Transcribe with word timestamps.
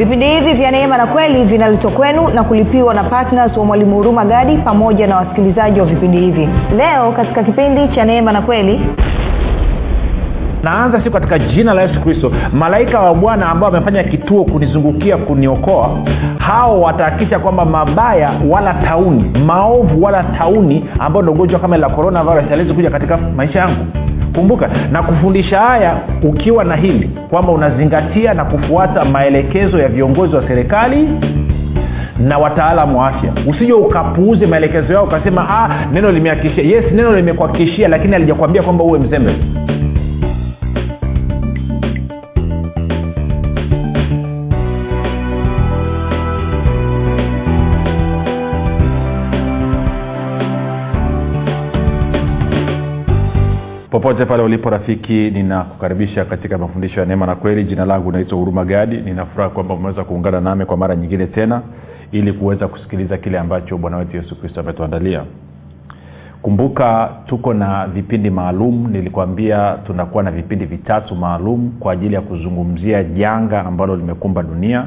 vipindi 0.00 0.26
hivi 0.26 0.52
vya 0.52 0.70
neema 0.70 0.96
na 0.96 1.06
kweli 1.06 1.44
vinaletwa 1.44 1.90
kwenu 1.90 2.28
na 2.28 2.44
kulipiwa 2.44 2.94
na 2.94 3.04
ptns 3.04 3.56
wa 3.56 3.64
mwalimu 3.64 3.96
huruma 3.96 4.24
gadi 4.24 4.56
pamoja 4.56 5.06
na 5.06 5.16
wasikilizaji 5.16 5.80
wa 5.80 5.86
vipindi 5.86 6.18
hivi. 6.20 6.48
Leo 6.76 7.12
katika 7.12 7.42
kipindi 7.42 7.88
cha 7.88 8.04
neema 8.04 8.32
na 8.32 8.42
kweli 8.42 8.80
naanza 10.62 10.98
siku 10.98 11.10
katika 11.12 11.38
jina 11.38 11.74
la 11.74 11.82
yesu 11.82 12.00
kristo. 12.00 12.32
Malaika 12.52 13.00
wa 13.00 13.14
bwana 13.14 13.48
ambao 13.48 13.70
wamefanya 13.70 14.04
kituo 14.04 14.44
kunizungukia 14.44 15.16
kuniokoa 15.16 15.90
hao 16.38 16.80
watahakikisha 16.80 17.38
kwamba 17.38 17.64
mabaya 17.64 18.30
wala 18.48 18.74
tauni 18.74 19.24
maovu 19.46 20.02
wala 20.02 20.22
tauni 20.22 20.84
ambao 20.98 21.22
ndo 21.22 21.32
ugonjwa 21.32 21.60
kama 21.60 21.76
la 21.76 21.88
coronavirus 21.88 22.52
aliwezi 22.52 22.74
kuja 22.74 22.90
katika 22.90 23.16
maisha 23.16 23.58
yangu 23.58 23.86
kumbuka 24.34 24.70
na 24.92 25.02
kufundisha 25.02 25.60
haya 25.60 25.96
ukiwa 26.22 26.64
na 26.64 26.76
hili 26.76 27.10
kwamba 27.30 27.52
unazingatia 27.52 28.34
na 28.34 28.44
kufuata 28.44 29.04
maelekezo 29.04 29.78
ya 29.78 29.88
viongozi 29.88 30.36
wa 30.36 30.48
serikali 30.48 31.08
na 32.18 32.38
wataalamu 32.38 32.98
wa 33.00 33.08
afya. 33.08 33.32
Usije 33.46 33.72
ukapuuze 33.72 34.46
maelekezo 34.46 34.92
yao 34.92 35.04
ukasema 35.04 35.48
ah, 35.50 35.86
neno 35.92 36.10
limeakishia. 36.10 36.64
Yes 36.64 36.84
neno 36.92 37.16
limekuakishia 37.16 37.88
lakini 37.88 38.14
alijakwambia 38.14 38.62
kwamba 38.62 38.84
uwe 38.84 38.98
mzembe 38.98 39.34
popote 54.00 54.24
pale 54.26 54.42
ulipo 54.42 54.70
rafiki 54.70 55.30
ninakukaribisha 55.30 56.24
katika 56.24 56.58
mafundisho 56.58 57.00
ya 57.00 57.06
neema 57.06 57.26
na 57.26 57.34
kweli. 57.34 57.64
Jina 57.64 57.84
langu 57.84 58.12
naitwa 58.12 58.38
huruma 58.38 58.64
gadi 58.64 58.96
ninafuraha 58.96 59.50
kwamba 59.50 59.74
umeweza 59.74 60.04
kuungana 60.04 60.40
nami 60.40 60.64
kwa 60.64 60.76
mara 60.76 60.96
nyingine 60.96 61.26
tena 61.26 61.62
ili 62.12 62.32
kuweza 62.32 62.68
kusikiliza 62.68 63.18
kile 63.18 63.38
ambacho 63.38 63.78
bwana 63.78 63.96
wetu 63.96 64.16
yesu 64.16 64.40
kristo 64.40 64.60
ametuandalia. 64.60 65.22
Kumbuka 66.42 67.10
tuko 67.26 67.54
na 67.54 67.86
vipindi 67.86 68.30
maalum. 68.30 68.88
Nilikwambia 68.90 69.78
tunakuwa 69.86 70.22
na 70.22 70.30
vipindi 70.30 70.64
vitatu 70.64 71.14
maalum 71.16 71.70
kwa 71.80 71.92
ajili 71.92 72.14
ya 72.14 72.20
kuzungumzia 72.20 73.04
janga 73.04 73.64
ambalo 73.66 73.96
limekumba 73.96 74.42
dunia 74.42 74.86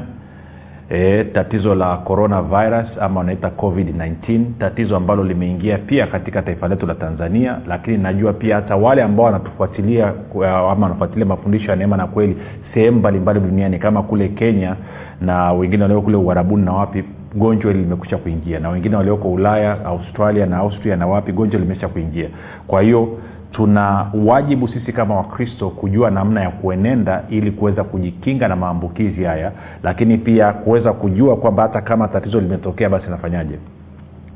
e, 0.90 1.24
tatizo 1.24 1.74
la 1.74 1.96
coronavirus 1.96 2.86
ama 3.00 3.20
wanaita 3.20 3.48
covid-19 3.48 4.40
tatizo 4.58 4.96
ambalo 4.96 5.24
limeingia 5.24 5.78
pia 5.78 6.06
katika 6.06 6.42
taifa 6.42 6.68
letu 6.68 6.86
la 6.86 6.94
tanzania 6.94 7.58
lakini 7.68 7.98
najua 7.98 8.32
pia 8.32 8.56
hata 8.56 8.76
wale 8.76 9.02
ambao 9.02 9.26
wanatufuatilia 9.26 10.12
ama 10.42 10.86
wanafuatilia 10.86 11.26
mafundisho 11.26 11.70
ya 11.70 11.76
neema 11.76 11.96
na 11.96 12.06
kweli 12.06 12.36
sehemu 12.74 12.98
mbalimbali 12.98 13.40
duniani 13.40 13.78
kama 13.78 14.02
kule 14.02 14.28
kenya 14.28 14.76
na 15.20 15.52
wengine 15.52 15.82
walioko 15.82 16.02
kule 16.04 16.16
uharabuni 16.16 16.64
na 16.64 16.72
wapi 16.72 17.04
gonjwa 17.34 17.72
hili 17.72 17.84
limekusha 17.84 18.16
kuingia. 18.16 18.60
Na 18.60 18.68
wengine 18.68 18.96
walioko 18.96 19.32
ulaya 19.32 19.84
australia 19.84 20.46
na 20.46 20.56
austria 20.56 20.96
na 20.96 21.06
wapi 21.06 21.32
gonjwa 21.32 21.60
limesha 21.60 21.88
kuingia. 21.88 22.28
Kwa 22.66 22.82
hiyo 22.82 23.18
tuna 23.54 24.06
wajibu 24.24 24.68
sisi 24.68 24.92
kama 24.92 25.16
wakristo 25.16 25.70
kujua 25.70 26.10
namna 26.10 26.40
ya 26.40 26.50
kuenenda 26.50 27.22
ili 27.30 27.50
kuweza 27.50 27.84
kujikinga 27.84 28.48
na 28.48 28.56
maambukizi 28.56 29.24
haya 29.24 29.52
lakini 29.82 30.18
pia 30.18 30.52
kuweza 30.52 30.92
kujua 30.92 31.36
kwamba 31.36 31.62
hata 31.62 31.80
kama 31.80 32.08
tatizo 32.08 32.40
limetokea 32.40 32.88
basi 32.88 33.10
nafanyaje 33.10 33.58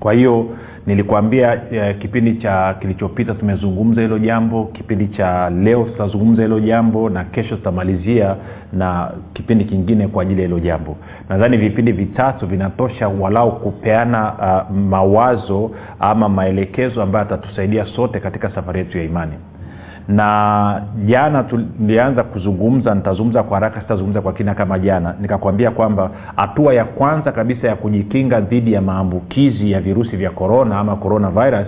kwa 0.01 0.13
hiyo 0.13 0.47
nilikuambia 0.87 1.61
eh, 1.73 1.99
kipindi 1.99 2.35
cha 2.35 2.75
kilichopita 2.81 3.35
tumezungumza 3.35 4.03
hilo 4.03 4.19
jambo 4.19 4.65
kipindi 4.65 5.09
cha 5.09 5.51
leo 5.51 5.85
tutazungumza 5.85 6.43
hilo 6.43 6.61
jambo 6.61 7.11
na 7.11 7.25
kesho 7.25 7.57
tutamalizia 7.57 8.37
na 8.73 9.11
kipindi 9.33 9.65
kingine 9.65 10.09
kwa 10.09 10.23
ajili 10.23 10.41
ya 10.41 10.47
hilo 10.47 10.61
jambo. 10.61 10.97
Nadhani 11.29 11.57
vipindi 11.57 11.93
vitatu 11.93 12.47
vinatosha 12.47 13.09
walau 13.09 13.61
kupeana 13.61 14.33
uh, 14.33 14.77
mawazo 14.77 15.71
ama 16.01 16.29
maelekezo 16.29 17.03
ambayo 17.03 17.25
atatusaidia 17.25 17.87
sote 17.87 18.21
katika 18.21 18.51
safari 18.51 18.79
yetu 18.79 18.99
ya 18.99 19.05
imani 19.05 19.33
na 20.09 20.83
jana 21.07 21.43
tulianza 21.45 22.23
kuzungumza 22.23 22.95
nitazungumza 22.95 23.43
kwa 23.43 23.57
haraka 23.57 23.81
sitazungumza 23.81 24.21
kwa 24.21 24.33
kina 24.33 24.55
kama 24.55 24.79
jana. 24.79 25.15
Nikakwambia 25.21 25.71
kwamba 25.71 26.11
hatua 26.37 26.75
ya 26.75 26.85
kwanza 26.85 27.33
kabisa 27.33 27.69
ya 27.69 27.77
kujikinga 27.77 28.41
dhidi 28.41 28.73
ya 28.73 28.81
maambukizi 28.83 29.71
ya 29.73 29.81
virusi 29.81 30.17
vya 30.17 30.31
korona 30.31 30.79
ama 30.79 30.97
coronavirus 30.97 31.67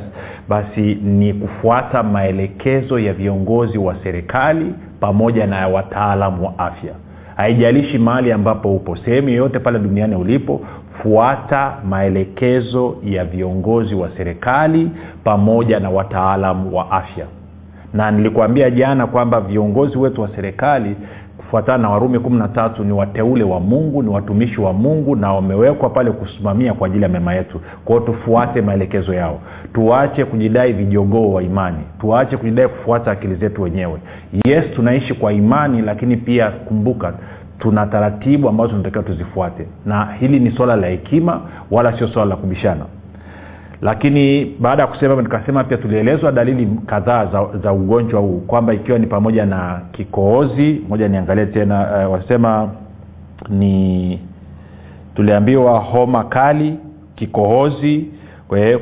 basi 0.48 0.94
ni 0.94 1.34
kufuata 1.34 2.02
maelekezo 2.02 2.98
ya 2.98 3.12
viongozi 3.12 3.78
wa 3.78 3.96
serikali 4.02 4.74
pamoja 5.00 5.46
na 5.46 5.68
wataalamu 5.68 6.44
wa 6.46 6.58
afya. 6.58 6.92
Haijalishi 7.36 7.98
mahali 7.98 8.32
ambapo 8.32 8.74
upo 8.76 8.96
sehemu 8.96 9.28
yoyote 9.28 9.58
pale 9.58 9.78
duniani 9.78 10.14
ulipo 10.16 10.60
fuata 11.02 11.72
maelekezo 11.88 12.96
ya 13.04 13.24
viongozi 13.24 13.94
wa 13.94 14.08
serikali 14.16 14.90
pamoja 15.24 15.80
na 15.80 15.90
wataalamu 15.90 16.76
wa 16.76 16.90
afya 16.90 17.26
na 17.94 18.10
nilikuambia 18.10 18.70
jana 18.70 19.06
kwamba 19.06 19.40
viongozi 19.40 19.98
wetu 19.98 20.22
wa 20.22 20.28
serikali 20.36 20.96
kufuatana 21.50 21.78
na 21.78 21.90
warumi 21.90 22.18
kumi 22.18 22.38
na 22.38 22.48
tatu 22.48 22.84
ni 22.84 22.92
wateule 22.92 23.44
wa 23.44 23.60
mungu 23.60 24.02
ni 24.02 24.08
watumishi 24.08 24.60
wa 24.60 24.72
mungu 24.72 25.16
na 25.16 25.32
wamewekwa 25.32 25.90
pale 25.90 26.10
kusimamia 26.10 26.74
kwa 26.74 26.86
ajili 26.86 27.02
ya 27.02 27.08
mema 27.08 27.34
yetu. 27.34 27.60
Kwao 27.84 28.00
tufuate 28.00 28.62
maelekezo 28.62 29.14
yao. 29.14 29.40
Tuache 29.72 30.24
kujidai 30.24 30.72
vijogoo 30.72 31.32
wa 31.32 31.42
imani. 31.42 31.78
Tuache 32.00 32.36
kujidai 32.36 32.68
kufuata 32.68 33.10
akili 33.10 33.34
zetu 33.34 33.62
wenyewe. 33.62 34.00
Yes 34.44 34.64
tunaishi 34.74 35.14
kwa 35.14 35.32
imani 35.32 35.82
lakini 35.82 36.16
pia 36.16 36.50
kumbuka 36.50 37.12
tuna 37.58 37.86
taratibu 37.86 38.48
ambazo 38.48 38.70
tunatakiwa 38.70 39.04
tuzifuate. 39.04 39.66
Na 39.86 40.08
hili 40.20 40.40
ni 40.40 40.50
swala 40.50 40.76
la 40.76 40.86
hekima 40.86 41.40
wala 41.70 41.98
sio 41.98 42.08
swala 42.08 42.30
la 42.30 42.36
kubishana 42.36 42.84
lakini 43.82 44.44
baada 44.60 44.82
ya 44.82 44.88
kusema 44.88 45.22
nikasema 45.22 45.64
pia 45.64 45.76
tulielezwa 45.76 46.32
dalili 46.32 46.68
kadhaa 46.86 47.26
za, 47.26 47.46
za 47.62 47.72
ugonjwa 47.72 48.20
huu 48.20 48.38
kwamba 48.46 48.74
ikiwa 48.74 48.98
ni 48.98 49.06
pamoja 49.06 49.46
na 49.46 49.80
kikohozi 49.92 50.80
moja 50.88 51.08
niangalie 51.08 51.46
tena 51.46 52.06
uh, 52.06 52.12
wasema 52.12 52.68
ni 53.48 54.20
tuliambiwa 55.14 55.78
homa 55.78 56.24
kali 56.24 56.76
kikohozi 57.16 58.06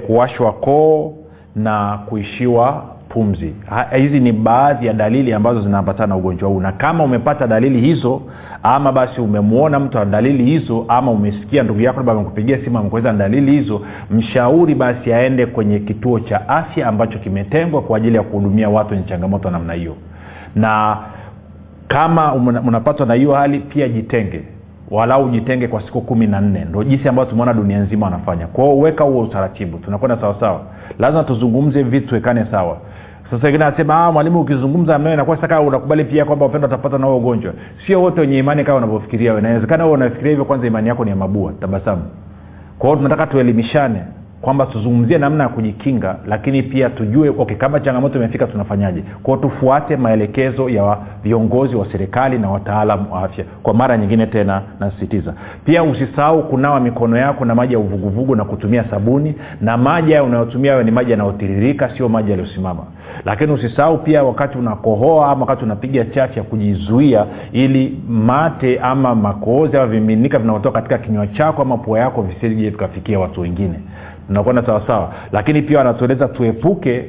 kuwashwa 0.07 0.53
koo 0.53 1.15
na 1.57 1.99
kuishiwa 2.09 2.85
pumzi. 3.09 3.55
Hizi 3.97 4.21
ni 4.21 4.33
baadhi 4.33 4.87
ya 4.87 4.93
dalili 4.93 5.33
ambazo 5.33 5.61
zinaambatana 5.63 6.07
na 6.07 6.17
ugonjwa 6.17 6.49
huu. 6.49 6.61
Na 6.61 6.73
kama 6.73 7.05
umepata 7.05 7.47
dalili 7.47 7.81
hizo 7.81 8.23
ama 8.63 8.93
basi 8.93 9.21
umemwona 9.21 9.79
mtu 9.81 9.99
ana 9.99 10.11
dalili 10.11 10.45
hizo 10.45 10.85
ama 10.89 11.11
umesikia 11.11 11.63
ndugu 11.63 11.81
yako 11.81 11.97
labda 11.97 12.13
amekupigia 12.13 12.59
simu 12.65 12.79
amekueleza 12.79 13.13
na 13.13 13.19
dalili 13.19 13.53
hizo 13.53 13.81
mshauri 14.11 14.75
basi 14.75 15.13
aende 15.13 15.47
kwenye 15.47 15.79
kituo 15.79 16.21
cha 16.21 16.49
afya 16.49 16.87
ambacho 16.89 17.19
kimetengwa 17.19 17.83
kwa 17.83 17.97
ajili 17.97 18.17
ya 18.17 18.23
kuhudumia 18.23 18.69
watu 18.69 18.91
wenye 18.95 19.03
changamoto 19.07 19.51
namna 19.51 19.73
hiyo. 19.73 19.97
Na 20.55 20.97
kama 21.89 22.33
unapatwa 22.67 23.07
na 23.07 23.15
hiyo 23.15 23.33
hali 23.35 23.59
pia 23.59 23.89
jitenge. 23.89 24.43
Walau 24.91 25.29
jitenge 25.31 25.69
kwa 25.69 25.83
siku 25.83 26.01
kumi 26.01 26.27
na 26.27 26.41
nne. 26.41 26.65
Ndo 26.65 26.85
jinsi 26.85 27.09
ambayo 27.09 27.29
tumeona 27.29 27.53
dunia 27.55 27.79
nzima 27.79 28.07
wanafanya. 28.07 28.47
Kwao 28.47 28.79
weka 28.79 29.05
huo 29.05 29.23
utaratibu. 29.23 29.79
Tunakwenda 29.79 30.17
sawasawa 30.21 30.61
lazima 30.99 31.25
tuzungumze 31.25 31.83
vitu 31.83 32.09
tuwekane 32.09 32.47
sawa 32.51 32.77
sasa 33.31 33.47
wengine 33.47 33.65
anasema 33.65 34.13
mwalimu 34.13 34.41
ukizungumza 34.41 34.99
nawe 34.99 35.17
nakuwa 35.17 35.37
sasa 35.41 35.61
unakubali 35.61 36.05
pia 36.05 36.25
kwamba 36.25 36.47
upendo 36.47 36.67
utapata 36.69 36.99
nao 36.99 37.17
ugonjwa. 37.17 37.53
Sio 37.87 38.03
wote 38.03 38.21
wenye 38.21 38.39
imani 38.39 38.65
kama 38.65 38.79
unavyofikiria 38.79 39.39
inawezekana 39.39 39.85
wewe 39.85 39.95
unafikiria 39.97 40.31
hivyo 40.31 40.45
kwanza 40.45 40.67
imani 40.67 40.89
yako 40.89 41.05
ni 41.05 41.11
ya 41.11 41.17
mabua 41.17 41.53
tabasamu. 41.61 42.03
Kwa 42.79 42.89
hiyo 42.89 42.97
tunataka 42.97 43.27
tuelimishane 43.27 44.03
kwamba 44.41 44.67
tuzungumzie 44.67 45.19
namna 45.19 45.43
ya 45.45 45.49
kujikinga 45.49 46.17
lakini 46.27 46.63
pia 46.63 46.91
tujue 46.91 47.29
okay, 47.29 47.57
kama 47.57 47.81
changamoto 47.81 48.19
imefika 48.19 48.47
tunafanyaje? 48.47 49.03
Kwao 49.23 49.37
tufuate 49.37 49.97
maelekezo 49.97 50.69
ya 50.69 50.99
viongozi 51.23 51.77
wa 51.77 51.87
serikali 51.93 52.39
na 52.39 52.51
wataalam 52.51 53.13
wa 53.13 53.23
afya 53.25 53.45
kwa 53.63 53.75
mara 53.75 53.97
nyingine 53.97 54.27
tena 54.27 54.63
nasisitiza. 54.81 55.35
Pia 55.65 55.83
usisahau 55.83 56.43
kunawa 56.49 56.81
mikono 56.81 57.17
yako 57.17 57.45
na 57.45 57.55
maji 57.55 57.73
ya 57.73 57.79
uvuguvugu 57.79 58.37
na 58.37 58.45
kutumia 58.45 58.85
sabuni 58.91 59.35
na 59.61 59.77
maji 59.77 60.13
hayo 60.13 60.25
unayotumia 60.25 60.73
hayo 60.73 60.85
ni 60.85 60.91
maji 60.91 61.11
yanayotiririka 61.11 61.91
sio 61.97 62.09
maji 62.09 62.31
yaliyosimama. 62.31 62.83
Lakini 63.25 63.53
usisahau 63.53 63.99
pia 63.99 64.23
wakati 64.25 64.59
unakohoa 64.59 65.31
ama 65.31 65.41
wakati 65.41 65.65
unapiga 65.65 66.05
chafya 66.05 66.43
kujizuia 66.43 67.27
ili 67.53 68.01
mate 68.09 68.79
ama 68.81 69.15
makohozi 69.15 69.77
ama 69.77 69.87
vimiminika 69.87 70.39
vinavyotoka 70.39 70.81
katika 70.83 70.99
kinywa 70.99 71.27
chako 71.27 71.63
ama 71.63 71.77
pua 71.79 71.99
yako 71.99 72.23
visije 72.23 72.71
vikafikia 72.71 73.19
watu 73.19 73.41
wengine 73.41 73.81
tunakwenda 74.29 74.63
sawasawa. 74.67 75.15
Lakini 75.33 75.63
pia 75.63 75.79
wanatueleza 75.79 76.29
tuepuke 76.29 77.05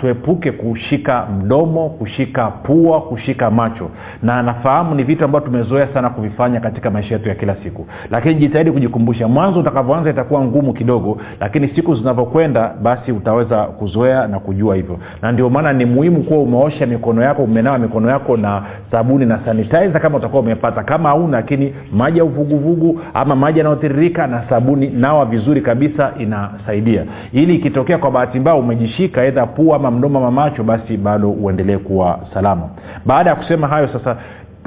tuepuke 0.00 0.52
kushika 0.52 1.26
mdomo 1.26 1.88
kushika 1.88 2.46
pua 2.50 3.00
kushika 3.00 3.50
macho. 3.50 3.90
Na 4.22 4.42
nafahamu 4.42 4.94
ni 4.94 5.04
vitu 5.04 5.24
ambavyo 5.24 5.46
tumezoea 5.48 5.88
sana 5.94 6.10
kuvifanya 6.10 6.60
katika 6.60 6.90
maisha 6.90 7.14
yetu 7.14 7.28
ya 7.28 7.34
kila 7.34 7.56
siku. 7.64 7.86
Lakini 8.10 8.34
jitahidi 8.34 8.72
kujikumbusha. 8.72 9.28
Mwanzo 9.28 9.60
utakavyoanza 9.60 10.10
itakuwa 10.10 10.44
ngumu 10.44 10.72
kidogo 10.72 11.18
lakini 11.40 11.68
siku 11.68 11.94
zinavyokwenda 11.94 12.74
basi 12.82 13.12
utaweza 13.12 13.64
kuzoea 13.64 14.26
na 14.26 14.40
kujua 14.40 14.76
hivyo. 14.76 14.98
Na 15.22 15.32
ndio 15.32 15.50
maana 15.50 15.72
ni 15.72 15.84
muhimu 15.84 16.22
kuwa 16.22 16.40
umeosha 16.40 16.86
mikono 16.86 17.22
yako 17.22 17.42
umenawa 17.42 17.78
mikono 17.78 18.10
yako 18.10 18.36
na 18.36 18.62
sabuni 18.90 19.26
na 19.26 19.40
sanitizer 19.44 20.00
kama 20.00 20.18
utakuwa 20.18 20.42
umepata. 20.42 20.82
Kama 20.82 21.08
hauna 21.08 21.36
lakini 21.36 21.74
maji 21.92 22.18
ya 22.18 22.24
uvuguvugu 22.24 23.00
ama 23.14 23.36
maji 23.36 23.58
yanayotiririka 23.58 24.26
na 24.26 24.42
sabuni 24.48 24.86
nawa 24.88 25.24
vizuri 25.26 25.60
kabisa 25.60 26.12
inasaidia. 26.18 27.04
Ili 27.32 27.54
ikitokea 27.54 27.98
kwa 27.98 28.10
bahati 28.10 28.40
mbaya 28.40 28.56
umejishika 28.56 29.24
edha 29.24 29.45
pua 29.46 29.76
ama 29.76 29.90
mdomo 29.90 30.18
ama 30.18 30.30
macho 30.30 30.64
basi 30.64 30.96
bado 30.96 31.30
uendelee 31.30 31.78
kuwa 31.78 32.20
salama. 32.34 32.68
Baada 33.06 33.30
ya 33.30 33.36
kusema 33.36 33.66
hayo 33.68 33.88
sasa 33.88 34.16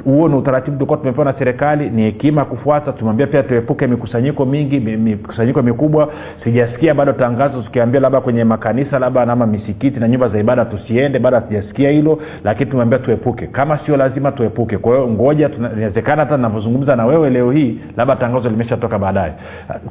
huo 0.04 0.28
ni 0.28 0.34
utaratibu 0.34 0.76
tulikuwa 0.76 0.98
tumepewa 0.98 1.24
na 1.24 1.38
serikali 1.38 1.90
ni 1.90 2.02
hekima 2.02 2.44
kufuata. 2.44 2.92
Tumeambia 2.92 3.26
pia 3.26 3.42
tuepuke 3.42 3.86
mikusanyiko 3.86 4.46
mingi 4.46 4.80
mikusanyiko 4.80 5.62
mikubwa. 5.62 6.12
Sijasikia 6.44 6.94
bado 6.94 7.12
tangazo 7.12 7.62
tukiambia 7.62 8.00
labda 8.00 8.20
kwenye 8.20 8.44
makanisa 8.44 8.98
labda 8.98 9.26
nama 9.26 9.46
misikiti 9.46 10.00
na 10.00 10.08
nyumba 10.08 10.28
za 10.28 10.38
ibada 10.38 10.64
tusiende 10.64 11.18
bado 11.18 11.36
hatujasikia 11.36 11.90
hilo 11.90 12.18
lakini 12.44 12.70
tumeambia 12.70 12.98
tuepuke. 12.98 13.46
Kama 13.46 13.78
sio 13.78 13.96
lazima 13.96 14.32
tuepuke. 14.32 14.78
Kwa 14.78 14.94
hiyo 14.96 15.08
ngoja 15.08 15.50
inawezekana 15.58 16.22
hata 16.24 16.36
navyozungumza 16.36 16.96
na 16.96 17.06
wewe 17.06 17.30
leo 17.30 17.50
hii 17.50 17.78
labda 17.96 18.16
tangazo 18.16 18.48
limeshatoka 18.50 18.98
baadaye. 18.98 19.32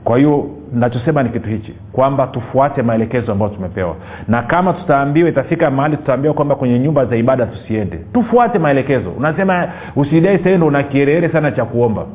Kwa 0.04 0.18
hiyo 0.18 0.50
nachosema 0.74 1.24
ni 1.24 1.30
kitu 1.30 1.50
hichi 1.50 1.74
kwamba 1.92 2.28
tufuate 2.28 2.82
maelekezo 2.82 3.32
ambayo 3.32 3.52
tumepewa. 3.52 3.96
Na 4.28 4.42
kama 4.42 4.74
tutaambiwa 4.74 5.30
itafika 5.30 5.72
mahali 5.72 5.98
tutaambiwa 5.98 6.34
kwamba 6.34 6.56
kwenye 6.56 6.80
nyumba 6.80 7.06
za 7.06 7.16
ibada 7.16 7.46
tusiende. 7.46 8.00
Tufuate 8.14 8.60
maelekezo. 8.60 9.10
Unasema 9.12 9.68
usidai 9.96 10.40
sahii 10.44 10.58
ndo 10.58 10.68
una 10.68 10.84
kierehere 10.84 11.30
sana 11.30 11.52
cha 11.52 11.66
kuomba 11.66 12.06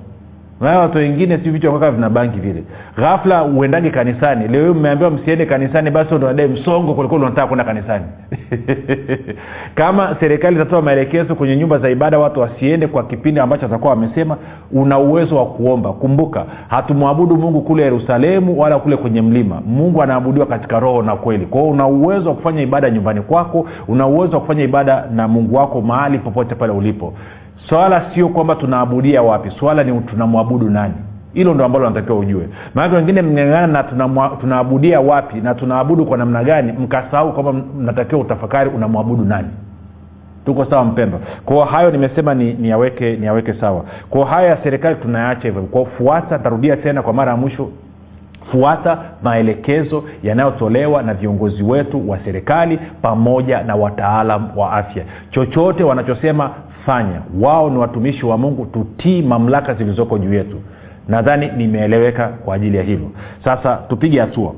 nayo 0.65 0.81
watu 0.81 0.99
wengine 0.99 1.39
si 1.39 1.51
vichwa 1.51 1.73
kaka 1.73 1.91
vina 1.91 2.11
banki 2.11 2.41
vile. 2.41 2.65
Ghafla 2.97 3.45
uendage 3.45 3.91
kanisani. 3.91 4.49
Leo 4.49 4.75
mmeambiwa 4.75 5.11
msiende 5.11 5.47
kanisani 5.47 5.91
basi 5.91 6.15
unadai 6.15 6.49
msongo 6.49 6.95
kulikuwa 6.95 7.21
unataka 7.21 7.47
kwenda 7.47 7.65
kanisani. 7.65 8.05
Kama 9.75 10.17
serikali 10.21 10.57
itatoa 10.57 10.83
maelekezo 10.83 11.35
kwenye 11.35 11.57
nyumba 11.57 11.79
za 11.79 11.91
ibada 11.91 12.19
watu 12.19 12.41
wasiende 12.41 12.87
kwa 12.87 13.03
kipindi 13.03 13.41
ambacho 13.41 13.65
watakuwa 13.65 13.91
wamesema 13.91 14.37
una 14.73 14.99
uwezo 14.99 15.37
wa 15.37 15.47
kuomba. 15.47 15.93
Kumbuka 15.93 16.45
hatumwabudu 16.69 17.37
mungu 17.37 17.61
kule 17.61 17.83
yerusalemu 17.83 18.61
wala 18.61 18.79
kule 18.79 18.97
kwenye 18.97 19.23
mlima. 19.23 19.61
Mungu 19.67 20.03
anaabudiwa 20.03 20.47
katika 20.47 20.81
roho 20.81 21.03
na 21.03 21.17
kweli. 21.17 21.47
Kwao 21.47 21.69
una 21.69 21.87
uwezo 21.87 22.29
wa 22.29 22.35
kufanya 22.35 22.63
ibada 22.63 22.91
nyumbani 22.91 23.21
kwako 23.21 23.67
una 23.89 24.07
uwezo 24.07 24.35
wa 24.35 24.41
kufanya 24.41 24.65
ibada 24.65 25.05
na 25.13 25.29
mungu 25.29 25.57
wako 25.57 25.81
mahali 25.81 26.19
popote 26.19 26.55
pale 26.55 26.73
ulipo 26.73 27.13
swala 27.69 28.03
sio 28.15 28.29
kwamba 28.29 28.55
tunaabudia 28.55 29.23
wapi 29.23 29.51
swala 29.51 29.85
ni 29.85 30.01
tunamwabudu 30.01 30.71
nani? 30.71 30.95
Hilo 31.35 31.55
ndo 31.55 31.65
ambalo 31.65 31.89
natakiwa 31.91 32.19
ujue. 32.19 32.49
Maanake 32.75 32.97
wengine 32.97 33.23
mngangana 33.23 33.67
na 33.67 33.83
tunaabudia 34.41 35.01
wapi 35.01 35.41
na 35.41 35.55
tunaabudu 35.55 36.07
kwa 36.07 36.19
namna 36.19 36.45
gani 36.45 36.73
mkasahau 36.73 37.33
kwamba 37.33 37.53
mnatakiwa 37.53 38.21
utafakari 38.21 38.71
unamwabudu 38.71 39.25
nani. 39.25 39.49
Tuko 40.47 40.65
sawa 40.65 40.85
mpendwa? 40.85 41.21
Kwao 41.45 41.65
hayo 41.65 41.91
nimesema 41.91 42.35
ni 42.35 42.53
niyaweke 42.55 43.17
ni 43.17 43.61
sawa. 43.61 43.85
Kwao 44.11 44.25
haya 44.25 44.49
ya 44.49 44.57
serikali 44.63 44.97
tunayaacha 44.97 45.43
hivyo. 45.49 45.63
Kwao 45.63 45.85
fuata 45.85 46.39
tarudia 46.39 46.77
tena 46.77 47.03
kwa 47.03 47.13
mara 47.13 47.31
ya 47.31 47.37
mwisho 47.37 47.69
fuata 48.53 48.99
maelekezo 49.23 50.05
yanayotolewa 50.23 51.03
na 51.03 51.15
viongozi 51.15 51.63
wetu 51.63 52.11
wa 52.11 52.19
serikali 52.25 52.79
pamoja 53.03 53.63
na 53.63 53.75
wataalam 53.77 54.49
wa 54.59 54.73
afya. 54.73 55.05
Chochote 55.31 55.85
wanachosema 55.85 56.51
fanya 56.87 57.21
wao 57.41 57.71
ni 57.71 57.79
watumishi 57.79 58.27
wa 58.27 58.39
mungu 58.39 58.67
tutii 58.67 59.23
mamlaka 59.23 59.75
zilizoko 59.75 60.19
juu 60.19 60.35
yetu. 60.35 60.61
Nadhani 61.09 61.51
nimeeleweka 61.57 62.29
kwa 62.29 62.55
ajili 62.55 62.77
ya 62.77 62.83
hilo 62.83 63.11
sasa 63.45 63.77
tupige 63.89 64.21
hatua. 64.21 64.53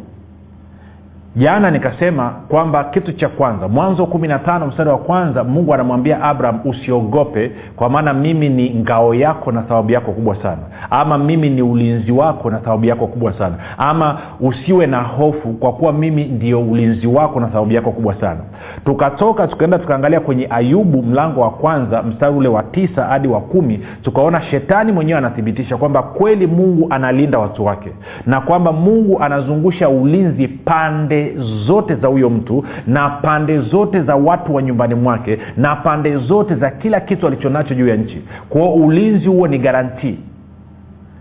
Jana 1.36 1.70
nikasema 1.70 2.30
kwamba 2.48 2.84
kitu 2.84 3.12
cha 3.12 3.28
kwanza 3.28 3.68
mwanzo 3.68 4.06
kumi 4.06 4.28
na 4.28 4.38
tano 4.38 4.66
mstari 4.66 4.90
wa 4.90 4.98
kwanza 4.98 5.44
mungu 5.44 5.74
anamwambia 5.74 6.22
abraham 6.22 6.60
usiogope 6.64 7.52
kwa 7.76 7.90
maana 7.90 8.14
mimi 8.14 8.48
ni 8.48 8.70
ngao 8.74 9.14
yako 9.14 9.52
na 9.52 9.62
thawabu 9.62 9.92
yako 9.92 10.12
kubwa 10.12 10.36
sana. 10.42 10.62
Ama 10.90 11.18
mimi 11.18 11.50
ni 11.50 11.62
ulinzi 11.62 12.12
wako 12.12 12.50
na 12.50 12.58
thawabu 12.58 12.84
yako 12.86 13.06
kubwa 13.06 13.32
sana. 13.32 13.54
Ama 13.78 14.18
usiwe 14.40 14.86
na 14.86 15.02
hofu 15.02 15.48
kwa 15.52 15.72
kuwa 15.72 15.92
mimi 15.92 16.24
ndio 16.24 16.60
ulinzi 16.60 17.06
wako 17.06 17.40
na 17.40 17.46
thawabu 17.46 17.72
yako 17.72 17.90
kubwa 17.92 18.14
sana 18.20 18.40
tukatoka 18.86 19.46
tukaenda 19.48 19.78
tukaangalia 19.78 20.20
kwenye 20.20 20.46
ayubu 20.50 21.02
mlango 21.02 21.40
wa 21.40 21.50
kwanza 21.50 22.02
mstari 22.02 22.34
ule 22.34 22.48
wa 22.48 22.62
tisa 22.62 23.04
hadi 23.04 23.28
wa 23.28 23.40
kumi 23.40 23.80
tukaona 24.02 24.42
shetani 24.42 24.92
mwenyewe 24.92 25.18
anathibitisha 25.18 25.76
kwamba 25.76 26.02
kweli 26.02 26.46
mungu 26.46 26.86
analinda 26.90 27.38
watu 27.38 27.64
wake 27.64 27.90
na 28.26 28.40
kwamba 28.40 28.72
mungu 28.72 29.20
anazungusha 29.22 29.88
ulinzi 29.88 30.48
pande 30.48 31.36
zote 31.66 31.94
za 31.94 32.08
huyo 32.08 32.30
mtu 32.30 32.64
na 32.86 33.08
pande 33.10 33.58
zote 33.58 34.02
za 34.02 34.16
watu 34.16 34.54
wa 34.54 34.62
nyumbani 34.62 34.94
mwake 34.94 35.38
na 35.56 35.76
pande 35.76 36.16
zote 36.16 36.54
za 36.54 36.70
kila 36.70 37.00
kitu 37.00 37.26
alichonacho 37.26 37.74
juu 37.74 37.88
ya 37.88 37.96
nchi. 37.96 38.22
Kwao 38.48 38.74
ulinzi 38.74 39.28
huo 39.28 39.48
ni 39.48 39.58
garantii 39.58 40.18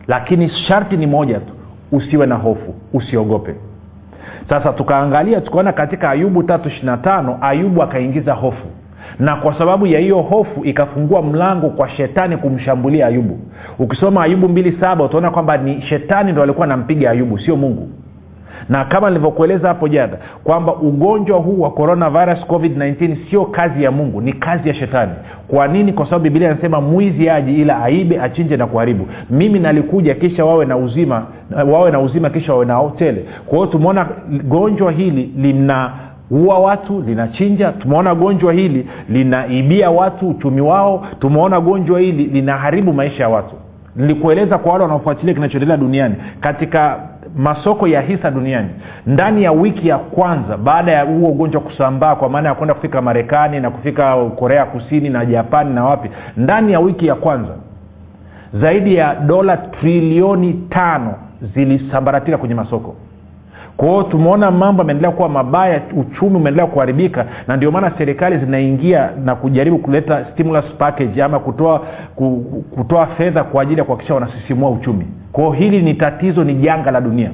lakini 0.08 0.50
sharti 0.50 0.98
ni 0.98 1.08
moja 1.08 1.40
tu 1.40 1.54
usiwe 1.92 2.26
na 2.26 2.36
hofu 2.36 2.74
usiogope 2.94 3.56
sasa 4.50 4.74
tukaangalia 4.74 5.42
tukaona 5.42 5.74
katika 5.74 6.10
ayubu 6.10 6.44
tatu 6.44 6.69
ishirina 6.69 6.98
tano 6.98 7.38
ayubu 7.42 7.83
akaingiza 7.83 8.33
hofu. 8.33 8.68
Na 9.19 9.36
kwa 9.36 9.57
sababu 9.57 9.88
ya 9.88 10.00
hiyo 10.00 10.22
hofu 10.22 10.66
ikafungua 10.66 11.22
mlango 11.22 11.69
kwa 11.69 11.89
shetani 11.89 12.38
kumshambulia 12.38 13.07
ayubu. 13.07 13.39
Ukisoma 13.80 14.24
ayubu 14.24 14.50
mbili 14.50 14.77
saba 14.80 15.04
utaona 15.04 15.31
kwamba 15.31 15.57
ni 15.57 15.81
shetani 15.81 16.31
ndo 16.31 16.44
alikuwa 16.44 16.66
anampiga 16.66 17.10
ayubu 17.12 17.39
sio 17.39 17.56
mungu 17.56 17.89
na 18.70 18.86
kama 18.86 19.10
nilivyokueleza 19.10 19.68
hapo 19.68 19.88
jana 19.88 20.14
kwamba 20.44 20.76
ugonjwa 20.76 21.38
huu 21.40 21.62
wa 21.62 21.72
coronavirus 21.72 22.40
covid-19 22.40 23.18
sio 23.30 23.46
kazi 23.46 23.84
ya 23.84 23.92
mungu 23.92 24.22
ni 24.22 24.34
kazi 24.34 24.68
ya 24.70 24.76
shetani. 24.76 25.12
Kwa 25.48 25.68
nini? 25.68 25.94
Kwa 25.94 26.06
sababu 26.06 26.24
biblia 26.24 26.52
inasema 26.52 26.82
mwizi 26.82 27.30
aji 27.30 27.62
ila 27.62 27.84
aibe 27.84 28.20
achinje 28.22 28.58
na 28.58 28.68
kuharibu. 28.68 29.08
Mimi 29.30 29.60
nalikuja 29.60 30.16
kisha 30.16 30.46
wawe 30.46 30.66
na 30.66 30.78
uzima 30.78 31.26
wawe 31.72 31.92
na 31.92 32.00
uzima 32.00 32.30
kisha 32.30 32.54
wawe 32.54 32.66
na 32.66 32.92
tele. 32.98 33.26
Kwa 33.46 33.58
hiyo 33.58 33.68
tumeona 33.72 34.08
gonjwa 34.44 34.92
hili 34.92 35.32
lina 35.38 35.92
ua 36.32 36.60
watu 36.60 37.02
linachinja. 37.02 37.72
Tumeona 37.72 38.16
gonjwa 38.16 38.54
hili 38.54 38.88
linaibia 39.10 39.90
watu 39.92 40.30
uchumi 40.30 40.62
wao. 40.62 41.06
Tumeona 41.20 41.60
gonjwa 41.62 42.00
hili 42.00 42.24
linaharibu 42.24 42.94
maisha 42.94 43.24
ya 43.24 43.30
watu. 43.30 43.56
Nilikueleza 43.96 44.58
kwa 44.58 44.72
wale 44.72 44.84
wanaofuatilia 44.84 45.34
kinachoendelea 45.34 45.78
duniani 45.78 46.16
katika 46.42 47.00
masoko 47.36 47.88
ya 47.88 48.02
hisa 48.02 48.32
duniani. 48.32 48.70
Ndani 49.08 49.44
ya 49.44 49.52
wiki 49.52 49.88
ya 49.88 49.98
kwanza 49.98 50.58
baada 50.58 50.92
ya 50.92 51.04
huo 51.04 51.30
ugonjwa 51.30 51.62
kusambaa 51.62 52.16
kwa 52.16 52.30
maana 52.30 52.50
ya 52.50 52.56
kwenda 52.56 52.74
kufika 52.74 53.02
marekani 53.02 53.60
na 53.60 53.70
kufika 53.70 54.25
korea 54.25 54.65
kusini 54.65 55.10
na 55.10 55.25
japani 55.25 55.74
na 55.74 55.86
wapi 55.86 56.10
ndani 56.38 56.74
ya 56.74 56.80
wiki 56.80 57.08
ya 57.08 57.15
kwanza 57.15 57.51
zaidi 58.54 58.96
ya 58.96 59.15
dola 59.15 59.58
trilioni 59.58 60.54
tano 60.70 61.13
zilisambaratika 61.56 62.38
kwenye 62.38 62.56
masoko 62.56 62.96
kwa 63.77 64.03
tumeona 64.03 64.51
mambo 64.51 64.82
yameendelea 64.82 65.12
kuwa 65.12 65.29
mabaya 65.29 65.82
uchumi 65.98 66.36
umeendelea 66.38 66.67
kuharibika 66.67 67.25
na 67.48 67.58
ndio 67.58 67.72
maana 67.72 67.91
serikali 67.98 68.38
zinaingia 68.38 69.10
na 69.24 69.36
kujaribu 69.36 69.77
kuleta 69.77 70.25
stimulus 70.25 70.65
package 70.77 71.24
ama 71.24 71.39
kutoa 71.39 71.79
kutoa 72.75 73.08
fedha 73.08 73.44
kwa 73.44 73.62
ajili 73.62 73.77
ya 73.79 73.84
kuhakikisha 73.86 74.13
wanasisimua 74.13 74.70
uchumi. 74.70 75.08
Kwao 75.32 75.51
hili 75.51 75.82
ni 75.82 75.94
tatizo 75.94 76.44
ni 76.44 76.53
janga 76.55 76.91
la 76.91 77.01
dunia. 77.01 77.32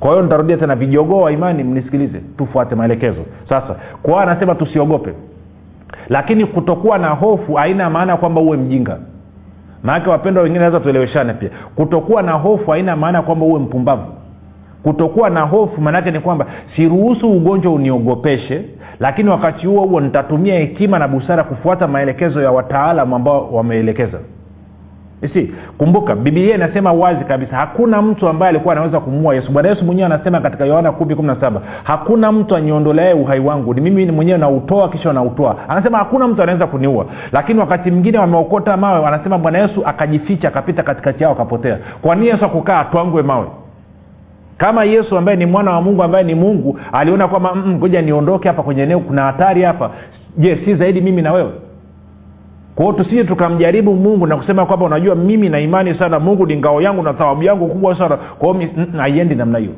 Kwa 0.00 0.10
hiyo 0.10 0.22
nitarudia 0.22 0.56
tena 0.56 0.74
vijogoo 0.76 1.20
wa 1.20 1.32
imani 1.32 1.64
mnisikilize 1.64 2.20
tufuate 2.38 2.74
maelekezo. 2.74 3.24
Sasa 3.48 3.76
kwa 4.02 4.22
anasema 4.22 4.54
tusiogope. 4.54 5.12
Lakini 6.08 6.46
kutokuwa 6.46 6.98
na 6.98 7.08
hofu 7.08 7.54
haina 7.54 7.90
maana 7.90 8.16
kwamba 8.16 8.40
uwe 8.40 8.56
mjinga. 8.56 8.98
Maanake 9.82 10.10
wapendwa 10.10 10.42
wengine 10.42 10.60
naweza 10.60 10.80
tueleweshane 10.80 11.34
pia. 11.34 11.50
Kutokuwa 11.76 12.22
na 12.22 12.32
hofu 12.32 12.70
haina 12.70 12.96
maana 12.96 13.22
kwamba 13.22 13.46
uwe 13.46 13.60
mpumbavu 13.60 14.12
kutokuwa 14.82 15.30
na 15.30 15.40
hofu 15.40 15.80
maanaake 15.80 16.10
ni 16.10 16.20
kwamba 16.20 16.46
siruhusu 16.76 17.32
ugonjwa 17.32 17.72
uniogopeshe 17.72 18.64
lakini 19.00 19.30
wakati 19.30 19.66
huo 19.66 19.86
huo 19.86 20.00
nitatumia 20.00 20.54
hekima 20.54 20.98
na 20.98 21.08
busara 21.08 21.44
kufuata 21.44 21.86
maelekezo 21.88 22.42
ya 22.42 22.50
wataalamu 22.50 23.16
ambao 23.16 23.48
wameelekeza. 23.52 24.18
Si 25.34 25.52
kumbuka 25.78 26.14
bibilia 26.16 26.54
inasema 26.54 26.92
wazi 26.92 27.24
kabisa 27.24 27.56
hakuna 27.56 28.02
mtu 28.02 28.28
ambaye 28.28 28.50
alikuwa 28.50 28.72
anaweza 28.74 29.00
kumua 29.00 29.34
yesu. 29.34 29.52
Bwana 29.52 29.68
yesu 29.68 29.84
mwenyewe 29.84 30.06
anasema 30.06 30.40
katika 30.40 30.64
yohana 30.64 30.92
kumi 30.92 31.14
kumi 31.14 31.28
na 31.28 31.40
saba 31.40 31.60
hakuna 31.84 32.32
mtu 32.32 32.56
aniondoleae 32.56 33.12
uhai 33.14 33.40
wangu 33.40 33.74
ni 33.74 33.80
mimi 33.80 34.10
mwenyewe 34.12 34.38
nautoa 34.38 34.88
kisha 34.88 35.12
nautoa. 35.12 35.56
Anasema 35.68 35.98
hakuna 35.98 36.28
mtu 36.28 36.42
anaweza 36.42 36.66
kuniua. 36.66 37.06
Lakini 37.32 37.60
wakati 37.60 37.90
mwingine 37.90 38.18
wameokota 38.18 38.76
mawe 38.76 39.06
anasema 39.06 39.38
bwana 39.38 39.58
yesu 39.58 39.82
akajificha 39.86 40.48
akapita 40.48 40.82
katikati 40.82 41.22
yao 41.22 41.32
akapotea. 41.32 41.78
Kwa 42.02 42.14
nini 42.14 42.26
yesu 42.28 42.44
akukaa 42.44 42.80
atwangwe 42.80 43.22
mawe 43.22 43.46
kama 44.58 44.84
yesu 44.84 45.18
ambaye 45.18 45.36
ni 45.36 45.46
mwana 45.46 45.70
wa 45.70 45.82
mungu 45.82 46.02
ambaye 46.02 46.24
ni 46.24 46.34
mungu 46.34 46.78
aliona 46.92 47.28
kwamba 47.28 47.56
ngoja 47.56 48.02
niondoke 48.02 48.48
hapa 48.48 48.62
kwenye 48.62 48.82
eneo 48.82 49.00
kuna 49.00 49.22
hatari 49.22 49.62
hapa. 49.62 49.90
Je 50.36 50.56
si 50.64 50.74
zaidi 50.74 51.00
mimi 51.00 51.22
na 51.22 51.32
wewe? 51.32 51.50
Kwao 52.74 52.92
tusije 52.92 53.24
tukamjaribu 53.24 53.94
mungu 53.94 54.26
na 54.26 54.36
kusema 54.36 54.66
kwamba 54.66 54.86
unajua 54.86 55.14
mimi 55.14 55.48
na 55.48 55.60
imani 55.60 55.94
sana 55.94 56.20
mungu 56.20 56.46
ni 56.46 56.56
ngao 56.56 56.82
yangu 56.82 57.02
na 57.02 57.12
thawabu 57.12 57.42
yangu 57.42 57.68
kubwa 57.68 57.98
sana. 57.98 58.16
Kwao 58.16 58.56
haiendi 58.96 59.34
namna 59.34 59.58
hiyo. 59.58 59.72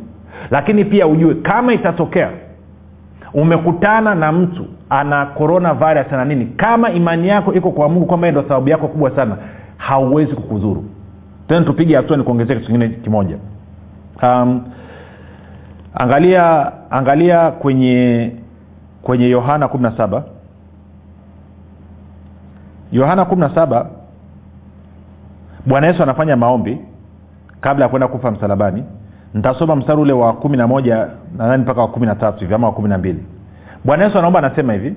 Lakini 0.51 0.85
pia 0.85 1.07
ujue 1.07 1.35
kama 1.35 1.73
itatokea 1.73 2.31
umekutana 3.35 4.15
na 4.15 4.33
mtu 4.33 4.65
ana 4.91 5.27
corona 5.27 5.75
virus 5.75 6.13
na 6.13 6.25
nini 6.25 6.47
kama 6.47 6.91
imani 6.91 7.29
yako 7.29 7.55
iko 7.55 7.71
kwa 7.71 7.89
mungu 7.89 8.07
kwamba 8.07 8.31
ndo 8.31 8.43
thawabu 8.43 8.69
yako 8.69 8.89
kubwa 8.89 9.11
sana 9.11 9.37
hauwezi 9.77 10.33
kukudhuru. 10.35 10.85
Tena 11.49 11.61
tupige 11.67 11.97
hatua 11.97 12.17
ni 12.17 12.23
kuongezea 12.23 12.57
kitu 12.57 12.67
kingine 12.67 12.89
kimoja 12.89 13.37
um, 14.23 14.65
angalia 15.95 16.73
angalia 16.91 17.51
kwenye 17.51 18.33
kwenye 19.03 19.29
yohana 19.29 19.69
kumi 19.69 19.83
na 19.83 19.97
saba. 19.97 20.25
Yohana 22.93 23.25
kumi 23.25 23.41
na 23.41 23.55
saba 23.55 23.87
bwana 25.67 25.87
yesu 25.87 26.03
anafanya 26.03 26.37
maombi 26.37 26.79
kabla 27.61 27.85
ya 27.85 27.89
kwenda 27.89 28.09
kufa 28.09 28.31
msalabani. 28.31 28.85
Nitasoma 29.35 29.77
mstari 29.77 30.01
ule 30.01 30.13
wa 30.13 30.33
kumi 30.33 30.57
na 30.57 30.67
moja 30.67 31.09
nadhani 31.39 31.63
mpaka 31.63 31.81
wa 31.81 31.89
kumi 31.89 32.07
na 32.07 32.15
tatu 32.15 32.39
hivi 32.41 32.55
ama 32.55 32.67
wa 32.67 32.73
kumi 32.73 32.89
na 32.89 32.99
mbili. 32.99 33.25
Bwana 33.85 34.05
yesu 34.05 34.19
anaomba 34.19 34.39
anasema 34.39 34.73
hivi 34.73 34.95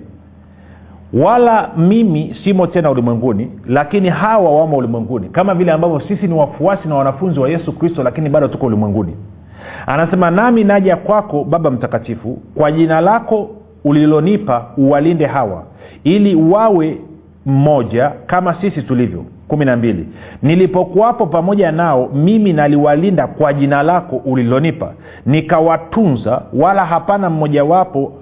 wala 1.14 1.70
mimi 1.78 2.36
simo 2.44 2.68
tena 2.68 2.92
ulimwenguni 2.92 3.52
lakini 3.68 4.10
hawa 4.10 4.52
wamo 4.60 4.78
ulimwenguni. 4.78 5.30
Kama 5.30 5.54
vile 5.56 5.72
ambavyo 5.72 6.00
sisi 6.00 6.28
ni 6.28 6.34
wafuasi 6.34 6.88
na 6.88 6.96
wanafunzi 6.96 7.40
wa 7.40 7.50
yesu 7.50 7.72
kristo 7.72 8.04
lakini 8.04 8.30
bado 8.30 8.48
tuko 8.48 8.66
ulimwenguni. 8.66 9.16
Anasema 9.88 10.32
nami 10.32 10.64
naja 10.64 10.96
kwako 10.96 11.44
baba 11.44 11.72
mtakatifu 11.72 12.38
kwa 12.56 12.72
jina 12.72 13.02
lako 13.02 13.50
ulilonipa 13.84 14.66
uwalinde 14.78 15.26
hawa 15.26 15.64
ili 16.04 16.36
wawe 16.36 16.98
mmoja 17.46 18.12
kama 18.28 18.54
sisi 18.62 18.82
tulivyo. 18.82 19.26
Kumi 19.48 19.66
na 19.66 19.76
mbili. 19.78 20.08
Nilipokuwapo 20.42 21.26
pamoja 21.26 21.72
nao 21.72 22.10
mimi 22.14 22.54
naliwalinda 22.54 23.28
kwa 23.28 23.54
jina 23.54 23.84
lako 23.84 24.16
ulilonipa 24.26 24.94
nikawatunza 25.26 26.42
wala 26.54 26.86
hapana 26.86 27.30
mmojawapo 27.30 28.14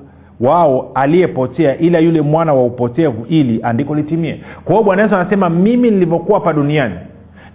wao 0.42 0.92
aliyepotea 0.96 1.78
ila 1.78 2.00
yule 2.00 2.22
mwana 2.22 2.54
wa 2.54 2.64
upotevu 2.64 3.26
ili 3.30 3.60
andiko 3.64 3.96
litimie. 3.96 4.42
Kwa 4.66 4.74
hiyo 4.74 4.84
bwana 4.84 5.02
yesu 5.04 5.16
anasema 5.16 5.50
mimi 5.50 5.92
nilivyokuwa 5.92 6.40
hapa 6.40 6.54
duniani 6.54 6.96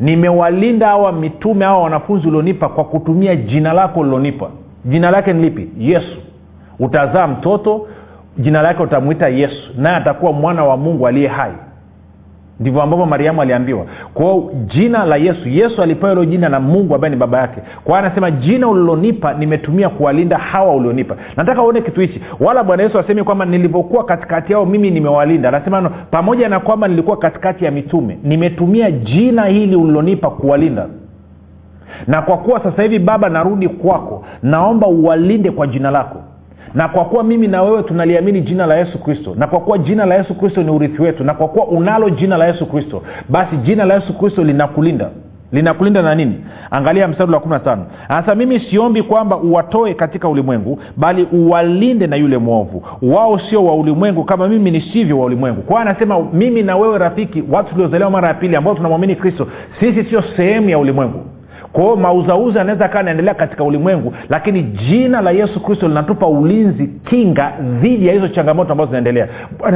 nimewalinda 0.00 0.86
hawa 0.86 1.12
mitume 1.12 1.64
hawa 1.64 1.82
wanafunzi 1.82 2.28
ulionipa 2.28 2.68
kwa 2.68 2.84
kutumia 2.84 3.36
jina 3.36 3.72
lako 3.72 4.00
ulilonipa. 4.00 4.50
Jina 4.84 5.10
lake 5.10 5.32
ni 5.32 5.42
lipi? 5.42 5.68
Yesu. 5.78 6.18
Utazaa 6.78 7.26
mtoto 7.26 7.86
jina 8.38 8.62
lake 8.62 8.82
utamwita 8.82 9.28
yesu 9.28 9.72
naye 9.78 9.96
atakuwa 9.96 10.32
mwana 10.32 10.64
wa 10.64 10.76
mungu 10.76 11.06
aliye 11.06 11.28
hai 11.28 11.52
ndivyo 12.60 12.82
ambavyo 12.82 13.06
mariamu 13.06 13.42
aliambiwa. 13.42 13.86
Kwao 14.14 14.50
jina 14.66 15.04
la 15.04 15.16
yesu 15.16 15.48
yesu 15.48 15.82
alipewa 15.82 16.10
hilo 16.10 16.24
jina 16.24 16.48
na 16.48 16.60
mungu 16.60 16.94
ambaye 16.94 17.10
ni 17.10 17.16
baba 17.16 17.38
yake. 17.40 17.60
Kwa 17.84 17.98
anasema 17.98 18.30
jina 18.30 18.68
ulilonipa 18.68 19.34
nimetumia 19.34 19.88
kuwalinda 19.88 20.38
hawa 20.38 20.74
ulionipa. 20.74 21.16
Nataka 21.36 21.62
uone 21.62 21.80
kitu 21.80 22.00
hichi. 22.00 22.20
Wala 22.40 22.64
bwana 22.64 22.82
yesu 22.82 22.98
asemi 22.98 23.24
kwamba 23.24 23.44
nilivyokuwa 23.44 24.04
katikati 24.04 24.52
yao 24.52 24.66
mimi 24.66 24.90
nimewalinda. 24.90 25.48
Anasema 25.48 25.80
no, 25.80 25.90
pamoja 26.10 26.48
na 26.48 26.60
kwamba 26.60 26.88
nilikuwa 26.88 27.16
katikati 27.16 27.64
ya 27.64 27.70
mitume 27.70 28.18
nimetumia 28.24 28.90
jina 28.90 29.44
hili 29.44 29.76
ulilonipa 29.76 30.30
kuwalinda. 30.30 30.86
Na 32.06 32.22
kwa 32.22 32.36
kuwa 32.38 32.62
sasa 32.62 32.82
hivi 32.82 32.98
baba 32.98 33.28
narudi 33.28 33.68
kwako. 33.68 34.24
Naomba 34.42 34.86
uwalinde 34.86 35.50
kwa 35.50 35.66
jina 35.66 35.90
lako 35.90 36.18
na 36.76 36.88
kwa 36.88 37.04
kuwa 37.04 37.24
mimi 37.24 37.48
na 37.48 37.62
wewe 37.62 37.82
tunaliamini 37.82 38.40
jina 38.40 38.66
la 38.66 38.76
yesu 38.76 38.98
kristo 38.98 39.34
na 39.38 39.46
kwa 39.46 39.60
kuwa 39.60 39.78
jina 39.78 40.06
la 40.06 40.14
yesu 40.14 40.34
kristo 40.34 40.62
ni 40.62 40.70
urithi 40.70 41.02
wetu 41.02 41.24
na 41.24 41.34
kwa 41.34 41.48
kuwa 41.48 41.66
unalo 41.66 42.10
jina 42.10 42.36
la 42.36 42.46
yesu 42.46 42.66
kristo 42.66 43.02
basi 43.28 43.56
jina 43.56 43.84
la 43.84 43.94
yesu 43.94 44.18
kristo 44.18 44.44
linakulinda. 44.44 45.10
Linakulinda 45.52 46.02
na 46.02 46.14
nini? 46.14 46.34
Angalia 46.70 47.08
mstari 47.08 47.32
wa 47.32 47.38
15 47.40 47.78
anasema 48.08 48.34
mimi 48.34 48.60
siombi 48.60 49.02
kwamba 49.02 49.36
uwatoe 49.36 49.94
katika 49.94 50.28
ulimwengu 50.28 50.78
bali 50.96 51.28
uwalinde 51.32 52.06
na 52.06 52.16
yule 52.16 52.38
mwovu. 52.38 52.82
Wao 53.02 53.38
sio 53.38 53.64
wa 53.64 53.74
ulimwengu 53.76 54.24
kama 54.24 54.48
mimi 54.48 54.70
nisivyo 54.70 55.18
wa 55.18 55.24
ulimwengu. 55.24 55.62
Kwao 55.62 55.78
anasema 55.80 56.22
mimi 56.32 56.62
na 56.62 56.76
wewe 56.76 56.98
rafiki 56.98 57.44
watu 57.50 57.70
tuliozaliwa 57.70 58.10
mara 58.10 58.28
ya 58.28 58.34
pili 58.34 58.56
ambao 58.56 58.74
tunamwamini 58.74 59.16
kristo 59.16 59.48
sisi 59.80 60.04
sio 60.04 60.22
sehemu 60.36 60.70
ya 60.70 60.78
ulimwengu 60.78 61.20
kwao 61.76 61.96
mauzauza 61.96 62.60
anaweza 62.60 62.88
kaa 62.88 62.98
anaendelea 63.00 63.34
katika 63.34 63.64
ulimwengu 63.64 64.12
lakini 64.28 64.62
jina 64.62 65.20
la 65.20 65.30
yesu 65.30 65.60
kristo 65.62 65.88
linatupa 65.88 66.26
ulinzi 66.26 66.86
kinga 66.86 67.52
dhidi 67.80 68.06
ya 68.06 68.12
hizo 68.12 68.28
changamoto 68.28 68.72
ambazo 68.72 68.86
zinaendelea. 68.88 69.28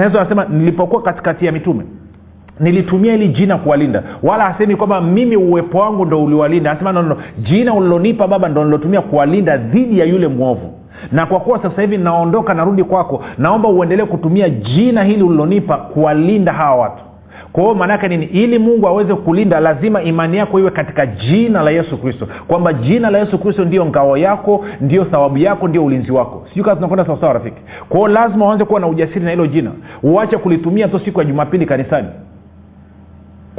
Yesu 0.05 0.19
anasema 0.21 0.45
nilipokuwa 0.45 1.03
katikati 1.03 1.47
ya 1.47 1.53
mitume 1.53 1.85
nilitumia 2.61 3.13
hili 3.13 3.29
jina 3.29 3.59
kuwalinda. 3.59 4.03
Wala 4.23 4.47
asemi 4.47 4.77
kwamba 4.77 5.01
mimi 5.01 5.37
uwepo 5.37 5.79
wangu 5.79 6.05
ndo 6.05 6.25
uliwalinda. 6.25 6.71
Anasema 6.71 6.93
no. 6.93 7.17
jina 7.43 7.75
ulilonipa 7.75 8.29
baba 8.29 8.49
ndo 8.49 8.65
nilotumia 8.65 9.01
kuwalinda 9.01 9.57
dhidi 9.57 9.99
ya 9.99 10.05
yule 10.05 10.29
mwovu. 10.29 10.73
Na 11.13 11.27
kwa 11.27 11.41
kuwa 11.41 11.63
sasa 11.63 11.83
hivi 11.83 11.99
naondoka 11.99 12.55
narudi 12.55 12.85
kwako 12.85 13.25
naomba 13.39 13.69
uendelee 13.69 14.05
kutumia 14.05 14.49
jina 14.49 15.03
hili 15.05 15.23
ulilonipa 15.23 15.77
kuwalinda 15.77 16.53
hawa 16.53 16.77
watu 16.83 17.03
kwa 17.53 17.63
hiyo 17.63 17.75
maanaake 17.75 18.09
nini? 18.09 18.25
Ili 18.25 18.59
mungu 18.59 18.89
aweze 18.89 19.15
kulinda 19.15 19.61
lazima 19.61 20.03
imani 20.03 20.37
yako 20.37 20.61
iwe 20.61 20.71
katika 20.71 21.07
jina 21.07 21.63
la 21.63 21.71
yesu 21.71 21.99
kristo. 21.99 22.29
Kwamba 22.49 22.73
jina 22.73 23.11
la 23.11 23.19
yesu 23.19 23.39
kristo 23.39 23.65
ndio 23.65 23.87
ngao 23.87 24.17
yako 24.17 24.65
ndio 24.81 25.05
thawabu 25.05 25.39
yako 25.39 25.69
ndio 25.69 25.85
ulinzi 25.85 26.13
wako. 26.13 26.47
Sijui 26.49 26.65
kaa 26.65 26.75
tunakwenda 26.75 27.05
sawasawa 27.07 27.33
rafiki. 27.33 27.61
Kwao 27.89 28.09
lazima 28.09 28.47
uanze 28.47 28.65
kuwa 28.65 28.81
na 28.81 28.87
ujasiri 28.87 29.21
na 29.25 29.31
hilo 29.31 29.47
jina. 29.47 29.71
Uache 30.03 30.37
kulitumia 30.37 30.89
tu 30.89 30.99
siku 31.05 31.19
ya 31.21 31.25
jumapili 31.27 31.67
kanisani 31.67 32.09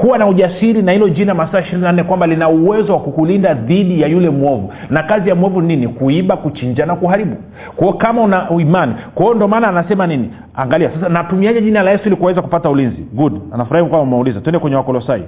kuwa 0.01 0.17
na 0.17 0.27
ujasiri 0.27 0.81
na 0.81 0.91
hilo 0.91 1.09
jina 1.09 1.33
masaa 1.33 1.59
ishirini 1.59 1.83
na 1.83 1.91
nne 1.91 2.03
kwamba 2.03 2.27
lina 2.27 2.49
uwezo 2.49 2.93
wa 2.93 2.99
kukulinda 2.99 3.53
dhidi 3.53 4.01
ya 4.01 4.07
yule 4.07 4.29
mwovu. 4.29 4.73
Na 4.89 5.03
kazi 5.03 5.29
ya 5.29 5.35
mwovu 5.35 5.61
nini? 5.61 5.87
Kuiba 5.87 6.37
kuchinja 6.37 6.85
na 6.85 6.95
kuharibu. 6.95 7.35
Kwao 7.75 7.93
kama 7.93 8.21
una 8.21 8.49
imani. 8.59 8.93
Kwao 9.15 9.33
ndo 9.33 9.47
maana 9.47 9.67
anasema 9.67 10.07
nini? 10.07 10.31
Angalia 10.55 10.91
sasa 10.93 11.09
natumiaje 11.09 11.61
jina 11.61 11.83
la 11.83 11.91
yesu 11.91 12.03
ili 12.05 12.15
kuweza 12.15 12.41
kupata 12.41 12.69
ulinzi? 12.69 13.05
Good. 13.13 13.41
Anafurahi 13.53 13.85
kwamba 13.85 14.03
umeuliza 14.03 14.41
twende 14.41 14.59
kwenye 14.59 14.75
wakolosai. 14.75 15.23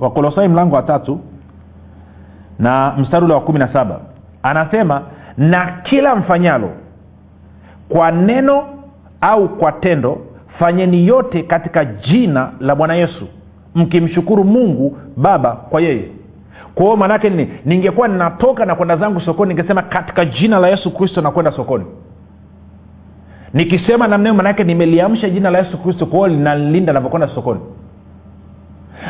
Wakolosai 0.00 0.48
mlango 0.48 0.76
wa 0.76 0.82
tatu 0.82 1.20
na 2.58 2.94
mstari 2.98 3.24
ule 3.24 3.34
wa 3.34 3.40
kumi 3.40 3.58
na 3.58 3.72
saba. 3.72 4.00
Anasema 4.42 5.02
na 5.38 5.66
kila 5.82 6.16
mfanyalo 6.16 6.70
kwa 7.88 8.10
neno 8.10 8.64
au 9.20 9.48
kwa 9.48 9.72
tendo 9.72 10.18
fanyeni 10.58 11.06
yote 11.06 11.42
katika 11.42 11.84
jina 11.84 12.50
la 12.60 12.74
bwana 12.74 12.94
yesu 12.94 13.26
mkimshukuru 13.74 14.44
mungu 14.44 14.98
baba 15.16 15.52
kwa 15.52 15.80
yeye. 15.80 16.08
Kwa 16.74 16.84
hiyo 16.84 16.96
maanaake 16.96 17.30
nini 17.30 17.48
ningekuwa 17.64 18.08
ninatoka 18.08 18.64
na 18.66 18.74
kwenda 18.74 18.96
zangu 18.96 19.20
sokoni 19.20 19.54
ningesema 19.54 19.82
katika 19.82 20.24
jina 20.24 20.58
la 20.58 20.68
yesu 20.68 20.90
kristo 20.90 21.20
nakwenda 21.20 21.52
sokoni. 21.52 21.84
Nikisema 23.54 24.08
namna 24.08 24.28
hiyo 24.28 24.34
maanaake 24.34 24.64
nimeliamsha 24.64 25.30
jina 25.30 25.50
la 25.50 25.58
yesu 25.58 25.78
kristo 25.78 26.06
kwa 26.06 26.28
hiyo 26.28 26.40
navyokwenda 26.92 27.28
sokoni 27.28 27.60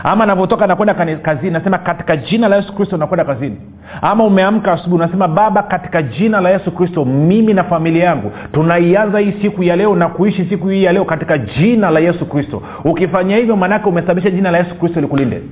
ama 0.04 0.26
navyotoka 0.26 0.66
nakwenda 0.66 0.95
kazini 1.23 1.50
nasema 1.50 1.78
katika 1.78 2.16
jina 2.16 2.49
la 2.49 2.57
yesu 2.57 2.75
kristo 2.75 2.97
nakwenda 2.97 3.25
kazini. 3.25 3.57
Ama 4.02 4.25
umeamka 4.25 4.73
asubuhi 4.73 5.02
unasema 5.02 5.28
baba 5.28 5.62
katika 5.62 6.02
jina 6.02 6.40
la 6.40 6.50
yesu 6.50 6.71
kristo 6.71 7.04
mimi 7.04 7.54
na 7.54 7.64
familia 7.64 8.04
yangu 8.04 8.33
tunaianza 8.52 9.19
hii 9.19 9.35
siku 9.42 9.62
ya 9.62 9.76
leo 9.76 9.97
na 9.97 10.09
kuishi 10.09 10.45
siku 10.45 10.69
hii 10.69 10.85
ya 10.85 10.92
leo 10.92 11.04
katika 11.04 11.38
jina 11.38 11.90
la 11.90 12.00
yesu 12.00 12.26
kristo. 12.26 12.62
Ukifanya 12.85 13.37
hivyo 13.37 13.57
maanake 13.57 13.88
umesababisha 13.88 14.30
jina 14.30 14.50
la 14.50 14.59
yesu 14.59 14.75
kristo 14.75 15.00
likulinde. 15.00 15.42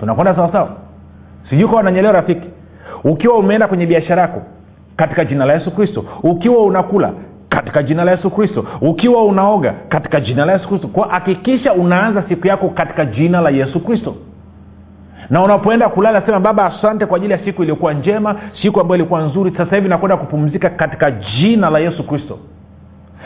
Tunakwenda 0.00 0.34
sawasawa 0.34 0.68
sijui 1.50 1.68
kawa 1.68 1.82
nanyelewa 1.82 2.12
rafiki. 2.12 2.48
Ukiwa 3.04 3.38
umeenda 3.38 3.68
kwenye 3.68 3.86
biashara 3.86 4.22
yako 4.22 4.42
katika 4.96 5.24
jina 5.24 5.44
la 5.44 5.52
yesu 5.54 5.70
kristo 5.70 6.04
ukiwa 6.22 6.62
unakula 6.64 7.12
katika 7.54 7.82
jina 7.82 8.04
la 8.04 8.10
yesu 8.10 8.30
kristo. 8.30 8.64
Ukiwa 8.80 9.24
unaoga 9.24 9.74
katika 9.88 10.20
jina 10.20 10.44
la 10.44 10.52
yesu 10.52 10.68
kristo. 10.68 10.88
Kwa 10.88 11.08
hakikisha 11.08 11.72
unaanza 11.72 12.22
siku 12.28 12.46
yako 12.46 12.68
katika 12.68 13.04
jina 13.04 13.40
la 13.40 13.50
yesu 13.50 13.80
kristo. 13.80 14.14
Na 15.30 15.42
unapoenda 15.42 15.88
kulala 15.88 16.22
sema 16.26 16.40
baba 16.40 16.64
asante 16.66 17.06
kwa 17.06 17.16
ajili 17.16 17.32
ya 17.32 17.38
siku 17.38 17.62
iliyokuwa 17.62 17.92
njema 17.94 18.36
siku 18.62 18.80
ambayo 18.80 18.98
ilikuwa 18.98 19.22
nzuri. 19.22 19.54
Sasa 19.56 19.76
hivi 19.76 19.88
nakwenda 19.88 20.16
kupumzika 20.16 20.70
katika 20.70 21.10
jina 21.10 21.70
la 21.70 21.78
yesu 21.78 22.06
kristo. 22.06 22.38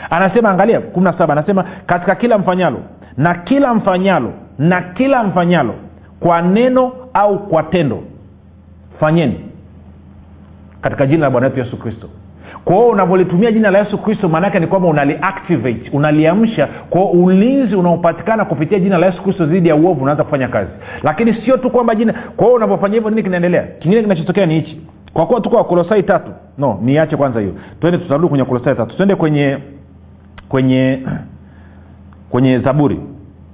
Anasema 0.09 0.49
angalia 0.49 0.79
kumi 0.81 1.03
na 1.03 1.17
saba 1.17 1.33
anasema 1.33 1.65
katika 1.85 2.15
kila 2.15 2.37
mfanyalo 2.37 2.79
na 3.17 3.33
kila 3.35 3.73
mfanyalo 3.73 4.33
na 4.57 4.81
kila 4.81 5.23
mfanyalo 5.23 5.73
kwa 6.19 6.41
neno 6.41 6.91
au 7.13 7.39
kwa 7.47 7.63
tendo 7.63 8.03
fanyeni 8.99 9.39
katika 10.81 11.05
jina 11.07 11.25
la 11.25 11.29
bwana 11.29 11.47
wetu 11.47 11.59
yesu 11.59 11.77
kristo 11.77 12.09
kwa 12.67 12.85
unavyolitumia 12.87 13.51
jina 13.51 13.71
la 13.71 13.79
yesu 13.79 13.97
kristo 13.97 14.29
maanaake 14.29 14.59
ni 14.59 14.67
kwamba 14.67 14.87
unaliactivate 14.87 15.89
unaliamsha. 15.93 16.67
Kwao 16.89 17.05
ulinzi 17.11 17.75
unaopatikana 17.75 18.45
kupitia 18.45 18.79
jina 18.79 18.97
la 18.97 19.05
yesu 19.05 19.23
kristo 19.23 19.45
dhidi 19.45 19.69
ya 19.69 19.75
uovu 19.75 20.03
unaanza 20.03 20.23
kufanya 20.23 20.47
kazi. 20.47 20.71
Lakini 21.03 21.33
sio 21.33 21.57
tu 21.57 21.69
kwamba 21.69 21.95
jina 21.95 22.13
kwa 22.37 22.53
unavyofanya 22.53 22.93
hivyo 22.93 23.09
nini 23.09 23.23
kinaendelea? 23.23 23.63
Kingine 23.63 24.01
kinachotokea 24.01 24.45
ni 24.45 24.53
hichi. 24.53 24.81
Kwa 25.13 25.25
kuwa 25.25 25.41
tuko 25.41 25.55
wakolosai 25.55 26.03
tatu. 26.03 26.31
No 26.57 26.79
niache 26.81 27.17
kwanza 27.17 27.39
hiyo. 27.39 27.53
Twende 27.81 27.97
tutarudi 27.97 28.27
kwenye 28.27 28.43
kolosai 28.45 28.75
tatu. 28.75 28.95
Twende 28.95 29.15
kwenye 29.15 29.57
kwenye 30.49 30.99
kwenye 32.31 32.59
zaburi 32.59 32.99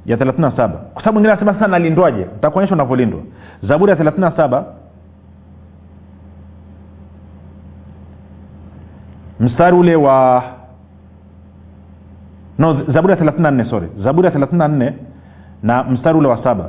ya 0.05 0.17
37 0.17 0.70
kwa 0.93 1.01
sababu 1.03 1.17
ingine 1.20 1.32
anasema 1.34 1.53
sasa 1.53 1.67
nalindwaje? 1.67 2.25
Ntakuonyesha 2.38 2.75
unavyolindwa. 2.75 3.20
Zaburi 3.63 3.91
ya 3.91 3.98
37 3.98 4.63
mstari 9.39 9.77
ule 9.77 9.95
wa 9.95 10.43
no 12.59 12.77
zaburi 12.93 13.13
ya 13.13 13.19
34 13.19 13.69
sorry. 13.69 13.87
Zaburi 14.03 14.25
ya 14.27 14.33
34 14.33 14.91
na 15.63 15.83
mstari 15.83 16.17
ule 16.17 16.27
wa 16.27 16.43
saba. 16.43 16.65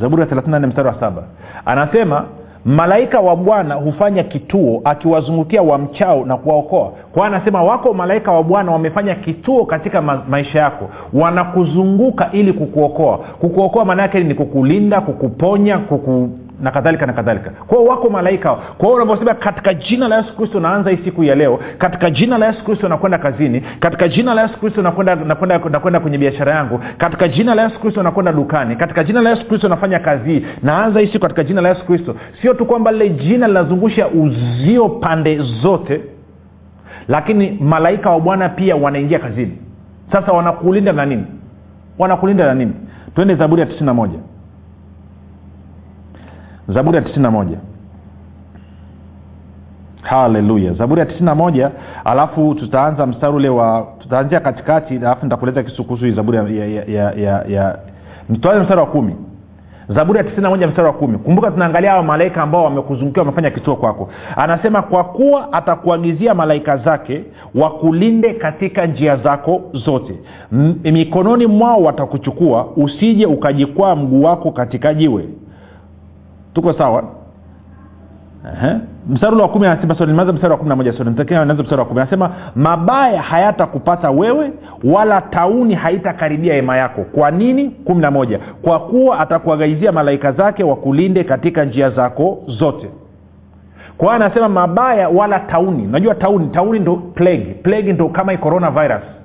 Zaburi 0.00 0.22
ya 0.22 0.28
34 0.28 0.66
mstari 0.66 0.88
wa 0.88 1.00
saba. 1.00 1.22
Anasema 1.66 2.24
malaika 2.64 3.20
wa 3.20 3.36
bwana 3.36 3.74
hufanya 3.74 4.22
kituo 4.22 4.80
akiwazungukia 4.84 5.62
wamchao 5.62 6.24
na 6.24 6.36
kuwaokoa. 6.36 6.92
Kwa 7.12 7.26
anasema 7.26 7.62
wako 7.62 7.94
malaika 7.94 8.32
wa 8.32 8.42
bwana 8.42 8.72
wamefanya 8.72 9.14
kituo 9.14 9.64
katika 9.66 10.02
ma- 10.02 10.22
maisha 10.28 10.58
yako. 10.58 10.88
Wanakuzunguka 11.12 12.28
ili 12.32 12.52
kukuokoa. 12.52 13.18
Kukuokoa 13.18 13.84
maana 13.84 14.02
yake 14.02 14.20
ni 14.24 14.34
kukulinda 14.34 15.00
kukuponya 15.00 15.78
kuku 15.78 16.28
na 16.60 16.70
kadhalika 16.70 17.06
na 17.06 17.12
kadhalika. 17.12 17.50
Kwao 17.50 17.84
wako 17.84 18.10
malaika 18.10 18.54
kwao 18.54 18.92
unavyosema 18.92 19.34
katika 19.34 19.74
jina 19.74 20.08
la 20.08 20.16
yesu 20.16 20.36
kristo 20.36 20.60
naanza 20.60 20.90
hii 20.90 20.98
siku 21.04 21.24
ya 21.24 21.34
leo. 21.34 21.60
Katika 21.78 22.10
jina 22.10 22.38
la 22.38 22.46
yesu 22.46 22.64
kristo 22.64 22.88
nakwenda 22.88 23.18
kazini. 23.18 23.60
Katika 23.80 24.08
jina 24.08 24.34
la 24.34 24.42
yesu 24.42 24.58
kristo 24.58 24.82
nakwenda 24.82 26.00
kwenye 26.00 26.18
biashara 26.18 26.52
yangu. 26.52 26.80
Katika 26.98 27.28
jina 27.28 27.54
la 27.54 27.62
yesu 27.62 27.80
kristo 27.80 28.02
nakwenda 28.02 28.32
dukani. 28.32 28.76
Katika 28.76 29.04
jina 29.04 29.20
la 29.20 29.30
yesu 29.30 29.46
kristo 29.48 29.68
nafanya 29.68 29.98
kazi. 29.98 30.30
Hii 30.30 30.46
naanza 30.62 31.00
hii 31.00 31.06
siku 31.06 31.18
katika 31.18 31.44
jina 31.44 31.60
la 31.60 31.68
yesu 31.68 31.84
kristo. 31.86 32.14
Sio 32.42 32.54
tu 32.54 32.66
kwamba 32.66 32.92
lile 32.92 33.08
jina 33.08 33.46
linazungusha 33.48 34.08
uzio 34.08 34.88
pande 34.88 35.38
zote 35.38 36.00
lakini 37.08 37.58
malaika 37.60 38.10
wa 38.10 38.20
bwana 38.20 38.48
pia 38.48 38.76
wanaingia 38.76 39.18
kazini. 39.18 39.58
Sasa 40.12 40.32
wanakulinda 40.32 40.92
na 40.92 41.06
nini? 41.06 41.24
Wanakulinda 41.98 42.46
na 42.46 42.54
nini? 42.54 42.72
Twende 43.14 43.34
zaburi 43.34 43.60
ya 43.60 43.66
tisini 43.66 43.86
na 43.86 43.94
moja 43.94 44.18
zaburi 46.68 46.96
ya 46.96 47.02
tisini 47.02 47.22
na 47.22 47.30
moja. 47.30 47.58
Haleluya. 50.02 50.72
Zaburi 50.72 51.00
ya 51.00 51.06
tisini 51.06 51.26
na 51.26 51.34
moja 51.34 51.70
alafu 52.04 52.54
tutaanza 52.54 53.06
mstari 53.06 53.34
ule 53.34 53.48
wa 53.48 53.86
tutaanzia 53.98 54.40
katikati 54.40 54.96
alafu 54.96 55.24
nitakuleta 55.24 55.62
kisukusu 55.62 56.04
hii 56.04 56.12
zaburi 56.12 56.36
ya, 56.38 56.44
ya, 56.66 56.84
ya, 56.84 57.12
ya, 57.12 57.44
ya, 57.48 57.78
tuanze 58.40 58.60
mstari 58.62 58.80
wa 58.80 58.86
kumi. 58.86 59.16
Zaburi 59.88 60.18
ya 60.18 60.24
tisini 60.24 60.48
moja 60.48 60.68
mstari 60.68 60.86
wa 60.86 60.92
kumi. 60.92 61.18
Kumbuka 61.18 61.50
tunaangalia 61.50 61.90
hawa 61.90 62.02
malaika 62.02 62.42
ambao 62.42 62.64
wamekuzungukia 62.64 63.22
wamefanya 63.22 63.50
kituo 63.50 63.76
kwako. 63.76 64.10
Anasema 64.36 64.82
kwa 64.82 65.04
kuwa 65.04 65.52
atakuagizia 65.52 66.34
malaika 66.34 66.76
zake 66.76 67.24
wakulinde 67.54 68.34
katika 68.34 68.86
njia 68.86 69.16
zako 69.16 69.60
zote. 69.72 70.14
M- 70.52 70.74
mikononi 70.84 71.46
mwao 71.46 71.82
watakuchukua 71.82 72.66
usije 72.76 73.26
ukajikwaa 73.26 73.96
mguu 73.96 74.22
wako 74.22 74.50
katika 74.50 74.94
jiwe 74.94 75.24
tuko 76.58 76.72
sawa? 76.72 77.02
Mstari 79.08 79.36
wa 79.36 79.48
kumi 79.48 79.66
anasema 79.66 80.06
nimeanza 80.06 80.32
mstari 80.32 80.52
wa 80.52 80.58
kumi 80.58 80.68
na 80.68 80.76
moja 80.76 80.92
nitakia 81.04 81.44
mstari 81.44 81.76
wa 81.80 81.84
kumi. 81.84 82.00
Anasema 82.00 82.30
mabaya 82.54 83.22
hayatakupata 83.22 84.10
wewe 84.10 84.52
wala 84.84 85.20
tauni 85.20 85.74
haitakaribia 85.74 86.54
hema 86.54 86.76
yako. 86.76 87.04
Kwa 87.04 87.30
nini? 87.30 87.70
Kumi 87.70 88.00
na 88.00 88.10
moja. 88.10 88.38
Kwa 88.62 88.80
kuwa 88.80 89.18
atakuagaizia 89.20 89.92
malaika 89.92 90.32
zake 90.32 90.64
wakulinde 90.64 91.24
katika 91.24 91.64
njia 91.64 91.90
zako 91.90 92.38
zote. 92.46 92.90
Kwa 93.98 94.14
anasema 94.14 94.48
mabaya 94.48 95.08
wala 95.08 95.40
tauni. 95.40 95.86
Unajua 95.86 96.14
tauni. 96.14 96.48
Tauni 96.48 96.78
ndo 96.78 96.96
plague. 96.96 97.56
Plague 97.62 97.92
ndo 97.92 98.08
kama 98.08 98.36
coronavirus 98.36 99.17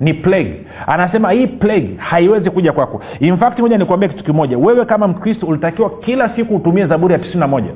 ni 0.00 0.14
plague. 0.14 0.66
Anasema 0.86 1.30
hii 1.30 1.46
plague 1.46 1.94
haiwezi 1.96 2.50
kuja 2.50 2.72
kwako. 2.72 3.00
In 3.20 3.36
fact 3.36 3.58
moja 3.58 3.78
nikuambia 3.78 4.08
kitu 4.08 4.24
kimoja. 4.24 4.58
Wewe 4.58 4.84
kama 4.84 5.08
mkristo 5.08 5.46
ulitakiwa 5.46 5.90
kila 5.90 6.36
siku 6.36 6.56
utumie 6.56 6.86
zaburi 6.86 7.12
ya 7.12 7.18
tisini 7.18 7.40
na 7.40 7.46
moja. 7.48 7.70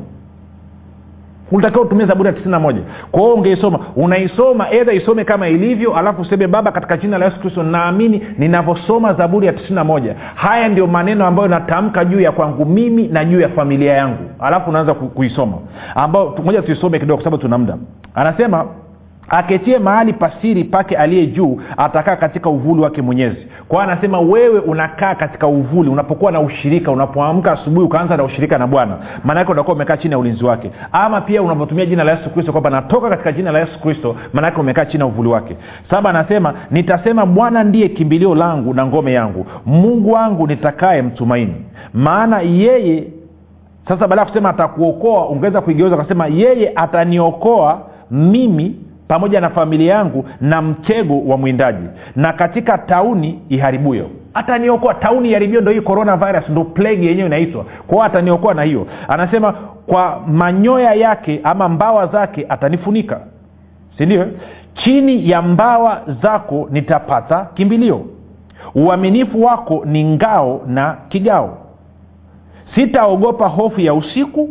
Ulitakiwa 1.53 1.85
utumie 1.85 2.07
zaburi 2.07 2.27
ya 2.27 2.33
tisini 2.33 2.57
moja. 2.59 2.81
Kwa 3.11 3.21
hiyo 3.21 3.35
ungeisoma. 3.35 3.79
Unaisoma 3.97 4.71
edha 4.71 4.93
isome 4.93 5.25
kama 5.25 5.49
ilivyo 5.49 5.97
alafu 5.97 6.23
useme 6.23 6.47
baba 6.47 6.73
katika 6.73 6.97
jina 6.97 7.19
la 7.19 7.25
yesu 7.25 7.41
kristo 7.41 7.63
naamini 7.63 8.23
ninavyosoma 8.39 9.15
zaburi 9.15 9.47
ya 9.47 9.53
tisini 9.53 9.83
moja. 9.85 10.15
Haya 10.35 10.69
ndio 10.69 10.87
maneno 10.87 11.27
ambayo 11.27 11.49
natamka 11.49 12.05
juu 12.05 12.21
ya 12.21 12.33
kwangu 12.33 12.65
mimi 12.67 13.09
na 13.09 13.25
juu 13.25 13.41
ya 13.41 13.49
familia 13.49 13.93
yangu. 13.95 14.19
Alafu 14.41 14.71
unaanza 14.71 14.95
kuisoma. 14.95 15.59
Ambao 15.95 16.37
moja 16.45 16.63
tuisome 16.63 16.99
kidogo 16.99 17.17
kwa 17.17 17.25
sababu 17.25 17.43
tuna 17.43 17.59
muda. 17.59 17.77
Anasema 18.15 18.67
aketie 19.33 19.79
mahali 19.79 20.13
pasiri 20.13 20.65
pake 20.65 20.97
aliye 20.97 21.27
juu 21.27 21.61
atakaa 21.77 22.17
katika 22.17 22.51
uvuli 22.51 22.81
wake 22.83 23.03
mwenyezi. 23.03 23.47
Kwa 23.69 23.83
hiyo 23.83 23.93
anasema 23.93 24.21
wewe 24.21 24.59
unakaa 24.61 25.15
katika 25.15 25.47
uvuli 25.47 25.91
unapokuwa 25.91 26.33
na 26.33 26.41
ushirika 26.41 26.91
unapoamka 26.91 27.53
asubuhi 27.53 27.87
ukaanza 27.87 28.17
na 28.17 28.25
ushirika 28.25 28.59
na 28.59 28.67
bwana 28.67 28.97
maanake 29.25 29.53
utakuwa 29.53 29.77
umekaa 29.77 29.97
chini 29.97 30.13
ya 30.13 30.19
ulinzi 30.19 30.45
wake. 30.45 30.71
Ama 30.93 31.21
pia 31.21 31.43
unapotumia 31.43 31.87
jina 31.87 32.05
la 32.05 32.13
yesu 32.13 32.31
kristo 32.31 32.53
kwamba 32.53 32.71
natoka 32.71 33.09
katika 33.09 33.33
jina 33.33 33.53
la 33.53 33.59
yesu 33.61 33.81
kristo 33.81 34.17
maanake 34.33 34.61
umekaa 34.61 34.85
chini 34.85 35.01
ya 35.01 35.07
uvuli 35.07 35.29
wake. 35.29 35.57
Saba 35.91 36.11
anasema 36.11 36.55
nitasema 36.71 37.27
bwana 37.27 37.65
ndiye 37.65 37.89
kimbilio 37.89 38.35
langu 38.35 38.75
na 38.75 38.87
ngome 38.87 39.13
yangu. 39.13 39.47
Mungu 39.67 40.13
wangu 40.13 40.47
nitakaye 40.47 41.03
mtumaini. 41.03 41.55
Maana 41.95 42.41
yeye 42.41 43.05
sasa 43.89 44.09
baada 44.09 44.23
ya 44.23 44.27
kusema 44.29 44.49
atakuokoa 44.49 45.29
ungeweza 45.29 45.61
kuigeuza 45.61 45.95
ukasema 45.95 46.27
yeye 46.27 46.73
ataniokoa 46.77 47.81
mimi 48.11 48.77
pamoja 49.13 49.41
na 49.41 49.51
familia 49.51 49.95
yangu 49.95 50.25
na 50.41 50.63
mtego 50.63 51.21
wa 51.27 51.37
mwindaji. 51.37 51.87
Na 52.17 52.33
katika 52.33 52.79
tauni 52.79 53.41
iharibuyo. 53.49 54.11
Ataniokoa 54.35 54.95
tauni 54.95 55.31
iharibio 55.31 55.61
ndo 55.61 55.71
hii 55.73 55.81
coronavirus 55.81 56.49
ndo 56.49 56.65
plegi 56.65 57.07
yenyewe 57.07 57.27
inaitwa. 57.27 57.65
Kwao 57.87 58.03
ataniokoa 58.03 58.55
na 58.55 58.63
hiyo. 58.63 58.87
Anasema 59.09 59.53
kwa 59.87 60.21
manyoya 60.27 60.95
yake 60.95 61.41
ama 61.45 61.69
mbawa 61.69 62.07
zake 62.07 62.47
atanifunika. 62.49 63.21
Sindio 63.99 64.27
chini 64.75 65.31
ya 65.31 65.43
mbawa 65.43 66.01
zako 66.23 66.69
nitapata 66.71 67.47
kimbilio. 67.55 68.01
Uaminifu 68.75 69.43
wako 69.45 69.83
ni 69.87 70.05
ngao 70.05 70.61
na 70.67 70.97
kigao. 71.09 71.59
Sitaogopa 72.75 73.49
hofu 73.49 73.81
ya 73.81 73.95
usiku 73.95 74.49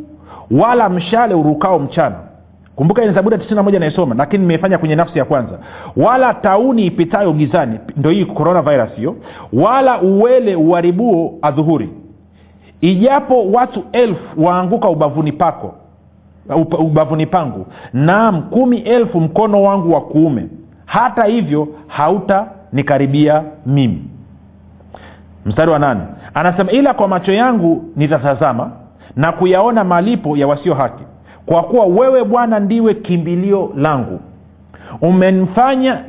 wala 0.52 0.89
mshale 0.89 1.34
urukao 1.36 1.80
mchana 1.80 2.15
kumbuka 2.76 3.06
ni 3.06 3.14
zaburi 3.14 3.34
ya 3.34 3.40
tisini 3.40 3.56
na 3.56 3.64
moja 3.64 3.80
naisoma 3.80 4.16
lakini 4.16 4.42
nimeifanya 4.42 4.78
kwenye 4.78 4.96
nafsi 4.96 5.20
ya 5.20 5.26
kwanza. 5.26 5.60
Wala 5.98 6.34
tauni 6.34 6.86
ipitayo 6.86 7.34
gizani. 7.34 7.80
Ndo 7.98 8.10
hii 8.10 8.26
coronavirus 8.26 8.90
hiyo. 8.96 9.16
Wala 9.54 10.02
uwele 10.02 10.56
uharibuo 10.56 11.34
adhuhuri. 11.42 11.90
Ijapo 12.82 13.52
watu 13.52 13.84
elfu 13.92 14.44
waanguka 14.46 14.90
ubavuni 14.90 15.32
pako 15.32 15.74
ubavuni 16.80 17.26
pangu 17.26 17.66
naam 17.94 18.42
kumi 18.42 18.78
elfu 18.78 19.20
mkono 19.22 19.64
wangu 19.64 19.94
wa 19.94 20.02
kuume 20.02 20.48
hata 20.86 21.24
hivyo 21.24 21.68
hautanikaribia 21.88 23.44
mimi. 23.66 24.04
Mstari 25.46 25.72
wa 25.72 25.80
nane. 25.80 26.02
Anasema 26.34 26.72
ila 26.72 26.94
kwa 26.94 27.08
macho 27.08 27.32
yangu 27.34 27.84
nitatazama 27.96 28.72
na 29.16 29.32
kuyaona 29.32 29.84
malipo 29.84 30.38
ya 30.38 30.48
wasio 30.48 30.74
haki 30.74 31.04
kwa 31.52 31.64
kuwa 31.64 31.86
wewe 31.86 32.24
bwana 32.24 32.60
ndiwe 32.60 32.94
kimbilio 32.94 33.72
langu. 33.76 34.20
Umemfanya 35.02 36.00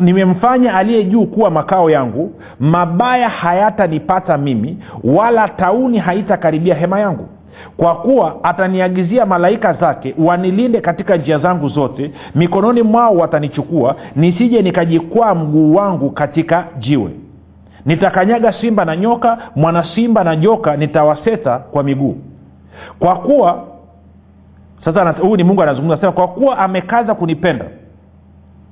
nimemfanya 0.00 0.74
aliye 0.74 1.04
juu 1.04 1.26
kuwa 1.26 1.50
makao 1.50 1.90
yangu. 1.90 2.32
Mabaya 2.60 3.28
hayatanipata 3.28 4.38
mimi 4.38 4.78
wala 5.04 5.48
tauni 5.48 5.98
haitakaribia 5.98 6.74
hema 6.74 7.00
yangu. 7.00 7.26
Kwa 7.76 7.94
kuwa 7.94 8.44
ataniagizia 8.44 9.26
malaika 9.26 9.72
zake 9.72 10.14
wanilinde 10.18 10.80
katika 10.80 11.16
njia 11.16 11.38
zangu 11.38 11.68
zote 11.68 12.10
mikononi 12.34 12.82
mwao 12.82 13.14
watanichukua 13.16 13.96
nisije 14.16 14.62
nikajikwaa 14.62 15.34
mguu 15.34 15.74
wangu 15.74 16.10
katika 16.10 16.64
jiwe. 16.78 17.10
Nitakanyaga 17.86 18.52
simba 18.52 18.84
na 18.84 18.96
nyoka 18.96 19.38
mwana 19.56 19.84
simba 19.94 20.24
na 20.24 20.36
joka 20.36 20.76
nitawaseta 20.76 21.58
kwa 21.58 21.82
miguu. 21.82 22.16
Kwa 22.98 23.16
kuwa 23.16 23.64
sasa 24.84 25.10
huyu 25.12 25.36
ni 25.36 25.44
mungu 25.44 25.62
anazungumza 25.62 25.96
sema 26.00 26.12
kwa 26.12 26.28
kuwa 26.28 26.58
amekaza 26.58 27.14
kunipenda 27.14 27.64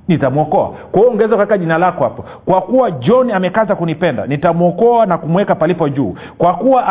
nitamwokoa. 0.09 0.69
Kwa 0.69 1.01
hiyo 1.01 1.11
ungeweza 1.13 1.35
ukaweka 1.35 1.59
jina 1.59 1.79
lako 1.79 2.05
hapo. 2.05 2.25
Kwa 2.45 2.61
kuwa 2.61 2.91
john 2.91 3.31
amekaza 3.31 3.75
kunipenda 3.77 4.27
nitamwokoa 4.27 5.07
na 5.07 5.19
kumweka 5.19 5.55
palipo 5.55 5.89
juu. 5.89 6.15
Kwa 6.39 6.55
kuwa 6.55 6.87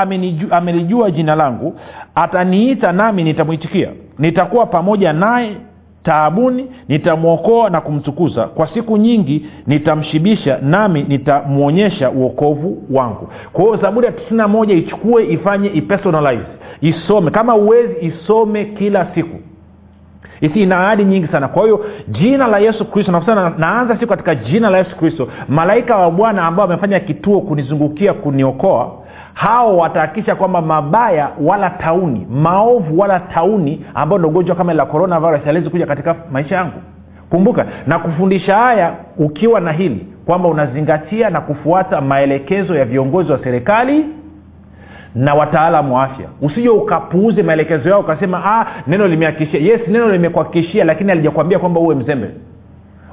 amelijua 0.52 1.12
jina 1.12 1.36
langu 1.36 1.80
ataniita 2.16 2.92
nami 2.92 3.24
nitamwitikia. 3.24 3.90
Nitakuwa 4.20 4.66
pamoja 4.66 5.14
naye 5.14 5.58
taabuni 6.06 6.68
nitamwokoa 6.88 7.70
na 7.70 7.82
kumtukuza. 7.82 8.44
Kwa 8.48 8.68
siku 8.68 8.98
nyingi 8.98 9.46
nitamshibisha 9.68 10.60
nami 10.62 11.06
nitamwonyesha 11.10 12.12
uokovu 12.12 12.84
wangu. 12.92 13.30
Kwa 13.54 13.64
hiyo 13.66 13.78
zaburi 13.78 14.06
ya 14.06 14.12
tisini 14.12 14.38
na 14.38 14.48
moja 14.48 14.74
ichukue 14.76 15.26
ifanye 15.34 15.68
ipersonalize 15.70 16.44
isome. 16.82 17.32
Kama 17.32 17.56
uwezi 17.56 17.96
isome 18.06 18.66
kila 18.66 19.08
siku 19.16 19.40
Isi 20.42 20.62
ina 20.64 20.80
ahadi 20.80 21.04
nyingi 21.06 21.28
sana. 21.28 21.48
Kwa 21.48 21.64
hiyo 21.64 21.86
jina 22.08 22.48
la 22.48 22.58
yesu 22.60 22.86
kristo 22.86 23.12
nakusana 23.12 23.52
naanza 23.58 23.94
siku 23.94 24.08
katika 24.08 24.36
jina 24.36 24.70
la 24.70 24.78
yesu 24.78 24.96
kristo 24.96 25.28
malaika 25.50 25.96
wa 25.96 26.12
bwana 26.12 26.44
ambao 26.44 26.66
wamefanya 26.68 27.00
kituo 27.00 27.42
kunizungukia 27.42 28.14
kuniokoa 28.14 28.92
hao 29.34 29.78
watahakikisha 29.78 30.36
kwamba 30.36 30.62
mabaya 30.62 31.30
wala 31.42 31.70
tauni 31.70 32.28
maovu 32.32 33.00
wala 33.00 33.20
tauni 33.20 33.86
ambayo 33.96 34.20
ndo 34.20 34.30
ugonjwa 34.30 34.56
kama 34.56 34.74
la 34.74 34.86
coronavirus 34.86 35.48
aliwezi 35.48 35.70
kuja 35.70 35.86
katika 35.86 36.16
maisha 36.32 36.56
yangu. 36.56 36.74
Kumbuka 37.30 37.66
na 37.88 38.00
kufundisha 38.00 38.56
haya 38.58 38.94
ukiwa 39.18 39.60
na 39.60 39.72
hili 39.72 40.08
kwamba 40.26 40.50
unazingatia 40.50 41.30
na 41.30 41.42
kufuata 41.42 42.02
maelekezo 42.02 42.76
ya 42.76 42.86
viongozi 42.86 43.32
wa 43.32 43.40
serikali 43.44 44.06
na 45.16 45.34
wataalamu 45.34 45.96
wa 45.96 46.04
afya. 46.04 46.28
Usije 46.42 46.70
ukapuuze 46.70 47.44
maelekezo 47.44 47.90
yao 47.90 48.00
ukasema 48.00 48.46
ah, 48.46 48.66
neno 48.88 49.08
limehakikishia 49.08 49.60
yes 49.72 49.82
neno 49.88 50.12
limekuhakikishia 50.12 50.84
lakini 50.84 51.12
alijakwambia 51.12 51.60
kwamba 51.60 51.80
uwe 51.80 51.96
mzembe. 51.96 52.30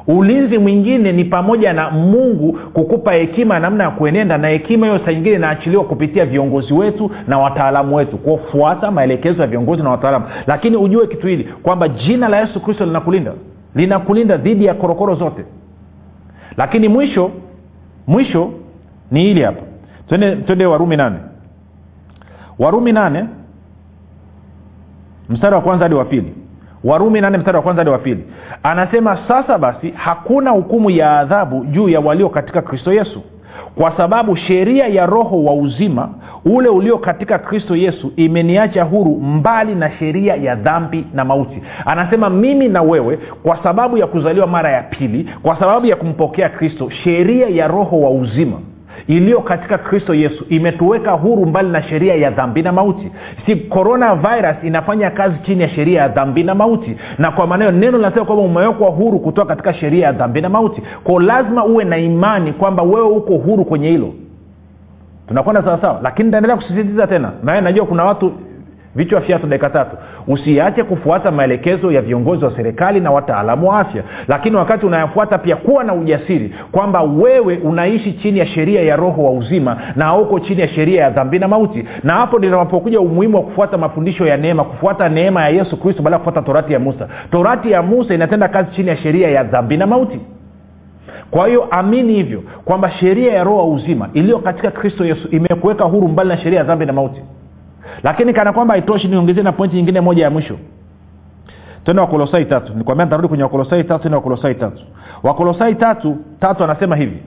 Ulinzi 0.07 0.59
mwingine 0.59 1.13
ni 1.13 1.25
pamoja 1.25 1.73
na 1.73 1.91
mungu 1.91 2.53
kukupa 2.73 3.13
hekima 3.13 3.59
namna 3.59 3.85
ya 3.85 3.91
kuenenda 3.91 4.39
na 4.39 4.49
hekima 4.49 4.87
hiyo 4.87 4.99
saa 5.05 5.13
nyingine 5.13 5.35
inaachiliwa 5.37 5.85
kupitia 5.85 6.27
viongozi 6.27 6.75
wetu 6.75 7.11
na 7.29 7.39
wataalamu 7.39 7.97
wetu 7.97 8.17
kufuata 8.19 8.91
maelekezo 8.91 9.43
ya 9.43 9.49
viongozi 9.49 9.83
na 9.83 9.91
wataalamu. 9.91 10.25
Lakini 10.47 10.77
ujue 10.77 11.07
kitu 11.07 11.27
hili 11.27 11.45
kwamba 11.63 11.89
jina 11.89 12.29
la 12.29 12.41
yesu 12.41 12.61
kristo 12.61 12.85
linakulinda. 12.87 13.33
Linakulinda 13.75 14.37
dhidi 14.37 14.65
ya 14.65 14.75
korokoro 14.75 15.15
zote. 15.15 15.45
Lakini 16.57 16.89
mwisho 16.89 17.31
mwisho 18.07 18.51
ni 19.11 19.21
hili 19.23 19.43
hapa. 19.43 19.63
Twende 20.47 20.67
warumi 20.67 20.97
nane 20.97 21.17
warumi 22.59 22.93
nane 22.93 23.25
mstari 25.29 25.55
wa 25.55 25.61
kwanza 25.61 25.85
hadi 25.85 25.95
wa 25.95 26.05
pili. 26.05 26.35
Warumi 26.85 27.21
nane 27.21 27.39
mstari 27.39 27.57
wa 27.57 27.63
kwanza 27.63 27.81
hadi 27.81 27.91
wa 27.91 27.99
pili. 27.99 28.25
Anasema 28.63 29.19
sasa 29.29 29.59
basi 29.59 29.91
hakuna 29.97 30.51
hukumu 30.51 30.91
ya 30.91 31.19
adhabu 31.19 31.65
juu 31.65 31.89
ya 31.89 32.01
walio 32.01 32.29
katika 32.29 32.63
kristo 32.63 32.93
yesu 32.93 33.23
kwa 33.75 33.97
sababu 33.97 34.37
sheria 34.37 34.87
ya 34.87 35.07
roho 35.07 35.45
wa 35.45 35.55
uzima 35.55 36.09
ule 36.45 36.69
ulio 36.69 36.99
katika 36.99 37.39
kristo 37.39 37.77
yesu 37.77 38.13
imeniacha 38.17 38.85
huru 38.85 39.11
mbali 39.21 39.75
na 39.75 39.91
sheria 39.91 40.35
ya 40.37 40.55
dhambi 40.55 41.07
na 41.15 41.25
mauti. 41.25 41.63
Anasema 41.87 42.31
mimi 42.31 42.69
na 42.69 42.83
wewe 42.83 43.19
kwa 43.43 43.63
sababu 43.63 43.97
ya 43.99 44.07
kuzaliwa 44.07 44.47
mara 44.47 44.71
ya 44.71 44.83
pili 44.83 45.31
kwa 45.43 45.59
sababu 45.59 45.87
ya 45.87 45.97
kumpokea 45.97 46.49
kristo 46.49 46.91
sheria 46.91 47.49
ya 47.49 47.69
roho 47.69 48.01
wa 48.01 48.11
uzima 48.11 48.59
iliyo 49.07 49.41
katika 49.41 49.79
kristo 49.79 50.15
yesu 50.15 50.45
imetuweka 50.49 51.11
huru 51.13 51.47
mbali 51.47 51.69
na 51.69 51.83
sheria 51.83 52.15
ya 52.15 52.31
dhambi 52.31 52.63
na 52.63 52.73
mauti. 52.73 53.11
Si 53.47 53.57
coronavirus 53.57 54.57
inafanya 54.65 55.11
kazi 55.11 55.35
chini 55.47 55.63
ya 55.63 55.69
sheria 55.69 56.01
ya 56.03 56.09
dhambi 56.09 56.43
na 56.43 56.55
mauti. 56.55 56.97
Na 57.19 57.31
kwa 57.31 57.47
maneno 57.47 57.71
neno 57.71 57.97
linasema 57.99 58.25
kwamba 58.25 58.45
umewekwa 58.45 58.91
huru 58.91 59.19
kutoka 59.21 59.49
katika 59.49 59.75
sheria 59.75 60.07
ya 60.07 60.13
dhambi 60.13 60.41
na 60.41 60.49
mauti. 60.49 60.83
Kwao 61.05 61.21
lazima 61.21 61.65
uwe 61.65 61.85
na 61.85 61.99
imani 61.99 62.53
kwamba 62.53 62.83
wewe 62.83 63.09
uko 63.09 63.35
huru 63.37 63.65
kwenye 63.65 63.89
hilo. 63.91 64.13
Tunakwenda 65.29 65.63
sawasawa? 65.63 66.01
Lakini 66.03 66.25
nitaendelea 66.27 66.57
kusisitiza 66.57 67.07
tena. 67.07 67.33
Nawe 67.43 67.61
najua 67.61 67.87
kuna 67.87 68.05
watu 68.05 68.33
vichwa 68.95 69.21
fyatu 69.21 69.47
dakika 69.47 69.71
tatu. 69.71 69.97
Usiache 70.27 70.83
kufuata 70.85 71.31
maelekezo 71.31 71.93
ya 71.93 72.03
viongozi 72.03 72.45
wa 72.45 72.57
serikali 72.57 73.01
na 73.01 73.11
wataalamu 73.11 73.69
wa 73.69 73.79
afya. 73.81 74.03
Lakini 74.29 74.57
wakati 74.57 74.87
unayafuata 74.87 75.39
pia 75.39 75.57
kuwa 75.57 75.85
na 75.85 75.95
ujasiri 75.95 76.55
kwamba 76.73 77.03
wewe 77.03 77.57
unaishi 77.59 78.13
chini 78.13 78.39
ya 78.39 78.47
sheria 78.47 78.83
ya 78.83 78.97
roho 78.97 79.25
wa 79.25 79.31
uzima 79.31 79.77
na 79.97 80.05
hauko 80.05 80.41
chini 80.41 80.61
ya 80.61 80.69
sheria 80.69 81.03
ya 81.03 81.11
dhambi 81.11 81.39
na 81.39 81.49
mauti. 81.49 81.85
Na 82.03 82.13
hapo 82.13 82.39
ndinapokuja 82.39 83.01
umuhimu 83.01 83.37
wa 83.37 83.43
kufuata 83.43 83.79
mafundisho 83.79 84.27
ya 84.27 84.37
neema 84.37 84.65
kufuata 84.65 85.09
neema 85.09 85.43
ya 85.43 85.49
yesu 85.49 85.77
kristo 85.77 86.03
baada 86.03 86.15
ya 86.17 86.19
kufuata 86.19 86.43
torati 86.43 86.73
ya 86.73 86.79
musa. 86.79 87.09
Torati 87.31 87.71
ya 87.71 87.83
musa 87.83 88.15
inatenda 88.15 88.49
kazi 88.49 88.71
chini 88.71 88.89
ya 88.89 88.97
sheria 88.97 89.29
ya 89.31 89.45
dhambi 89.45 89.77
na 89.77 89.87
mauti. 89.87 90.21
Kwa 91.31 91.49
hiyo 91.49 91.65
amini 91.71 92.13
hivyo 92.15 92.43
kwamba 92.65 92.91
sheria 92.91 93.33
ya 93.33 93.45
roho 93.45 93.57
wa 93.59 93.65
uzima 93.65 94.09
iliyo 94.13 94.39
katika 94.39 94.71
kristo 94.71 95.05
yesu 95.05 95.29
imekuweka 95.29 95.85
huru 95.85 96.09
mbali 96.09 96.29
na 96.29 96.37
sheria 96.39 96.59
ya 96.59 96.65
dhambi 96.65 96.87
na 96.87 96.93
mauti 96.93 97.21
lakini 98.03 98.33
kana 98.33 98.53
kwamba 98.53 98.75
haitoshi 98.75 99.09
niongezee 99.09 99.43
na 99.43 99.53
pointi 99.53 99.77
nyingine 99.77 100.01
moja 100.01 100.25
ya 100.25 100.31
mwisho. 100.31 100.59
Tena 101.85 102.03
wakolosai 102.03 102.45
tatu. 102.45 102.75
Nikwambia 102.75 103.05
nitarudi 103.05 103.29
kwenye 103.29 103.43
wakolosai 103.43 103.85
tatu 103.85 104.03
tende 104.03 104.17
wakolosai 104.17 104.55
tatu. 104.55 104.83
Wakolosai 105.23 105.75
tatu 105.75 106.17
tatu 106.41 106.65
anasema 106.65 106.97
hivi 106.97 107.23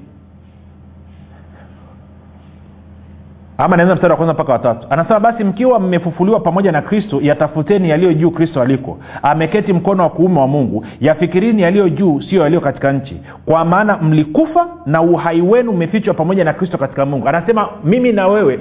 ama 3.57 3.77
naanza 3.77 3.95
mstari 3.95 4.11
wa 4.11 4.17
kwanza 4.17 4.33
mpaka 4.33 4.53
watatu 4.53 4.87
anasema 4.89 5.19
basi 5.19 5.43
mkiwa 5.43 5.79
mmefufuliwa 5.79 6.39
pamoja 6.39 6.71
na 6.71 6.81
kristo 6.81 7.19
yatafuteni 7.21 7.89
yaliyo 7.89 8.13
juu 8.13 8.31
kristo 8.31 8.61
aliko. 8.61 8.97
Ameketi 9.23 9.73
mkono 9.73 10.03
wa 10.03 10.09
kuume 10.09 10.39
wa 10.39 10.47
mungu. 10.47 10.85
Yafikirini 11.01 11.61
yaliyo 11.61 11.89
juu 11.89 12.21
sio 12.21 12.41
yaliyo 12.43 12.61
katika 12.61 12.91
nchi. 12.91 13.21
Kwa 13.45 13.65
maana 13.65 13.97
mlikufa 13.97 14.67
na 14.85 15.01
uhai 15.01 15.41
wenu 15.41 15.71
umefichwa 15.71 16.13
pamoja 16.13 16.43
na 16.43 16.53
kristo 16.53 16.77
katika 16.77 17.05
mungu. 17.05 17.27
Anasema 17.27 17.67
mimi 17.83 18.11
na 18.11 18.27
wewe 18.27 18.59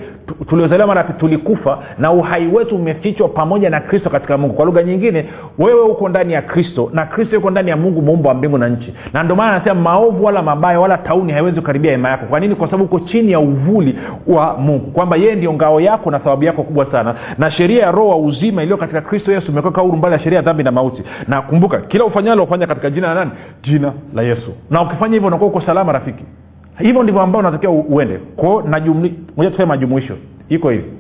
tuliozaliwa 0.49 0.87
mara 0.89 1.03
tulikufa 1.05 1.79
na 1.99 2.13
uhai 2.13 2.47
wetu 2.47 2.77
umefichwa 2.77 3.29
pamoja 3.29 3.71
na 3.71 3.81
kristo 3.81 4.11
katika 4.11 4.39
mungu. 4.39 4.55
Kwa 4.55 4.65
lugha 4.65 4.83
nyingine 4.83 5.25
wewe 5.59 5.81
uko 5.83 6.09
ndani 6.09 6.33
ya 6.33 6.43
kristo 6.43 6.91
na 6.93 7.07
kristo 7.07 7.35
yuko 7.35 7.51
ndani 7.51 7.71
ya 7.71 7.77
mungu 7.77 8.03
muumba 8.03 8.29
wa 8.29 8.35
mbingu 8.35 8.59
na 8.59 8.69
nchi. 8.69 8.95
Na 9.13 9.23
ndio 9.23 9.37
maana 9.37 9.53
anasema 9.57 9.81
maovu 9.81 10.25
wala 10.25 10.43
mabaya 10.43 10.81
wala 10.81 10.99
tauni 10.99 11.33
haiwezi 11.33 11.61
kukaribia 11.61 11.91
hema 11.91 12.09
yako. 12.09 12.27
Kwa 12.27 12.41
nini? 12.41 12.55
Kwa 12.55 12.67
sababu 12.67 12.85
uko 12.85 13.01
chini 13.01 13.33
ya 13.33 13.41
uvuli 13.41 13.99
wa 14.27 14.57
mungu 14.59 14.84
kwamba 14.85 15.17
yeye 15.17 15.35
ndio 15.35 15.53
ngao 15.53 15.81
yako 15.81 16.11
na 16.11 16.19
thawabu 16.19 16.45
yako 16.45 16.63
kubwa 16.63 16.93
sana. 16.93 17.15
Na 17.39 17.51
sheria 17.51 17.83
ya 17.83 17.91
roho 17.91 18.09
wa 18.09 18.17
uzima 18.17 18.63
iliyo 18.63 18.77
katika 18.77 19.01
kristo 19.01 19.33
yesu 19.33 19.53
imekweka 19.53 19.81
huru 19.81 19.97
mbali 19.97 20.13
ya 20.15 20.21
sheria 20.21 20.37
ya 20.37 20.43
dhambi 20.43 20.63
na 20.63 20.73
mauti. 20.73 21.03
Na 21.29 21.43
kumbuka 21.43 21.81
kila 21.81 22.05
ufanyalo 22.05 22.45
ufanya 22.45 22.67
katika 22.67 22.91
jina 22.91 23.09
la 23.09 23.15
nani? 23.15 23.31
Jina 23.63 23.93
la 24.15 24.23
yesu. 24.23 24.53
Na 24.71 24.83
ukifanya 24.83 25.15
hivyo 25.15 25.29
unakuwa 25.29 25.51
uko 25.51 25.61
salama 25.61 25.93
rafiki. 25.93 26.25
Hivyo 26.79 27.03
ndivyo 27.03 27.23
ambao 27.23 27.41
unatakiwa 27.41 27.73
uende. 27.73 28.19
Kwao 28.37 28.63
moja 29.37 29.51
tuseme 29.51 29.99
iko 30.49 30.71
hivi. 30.71 30.91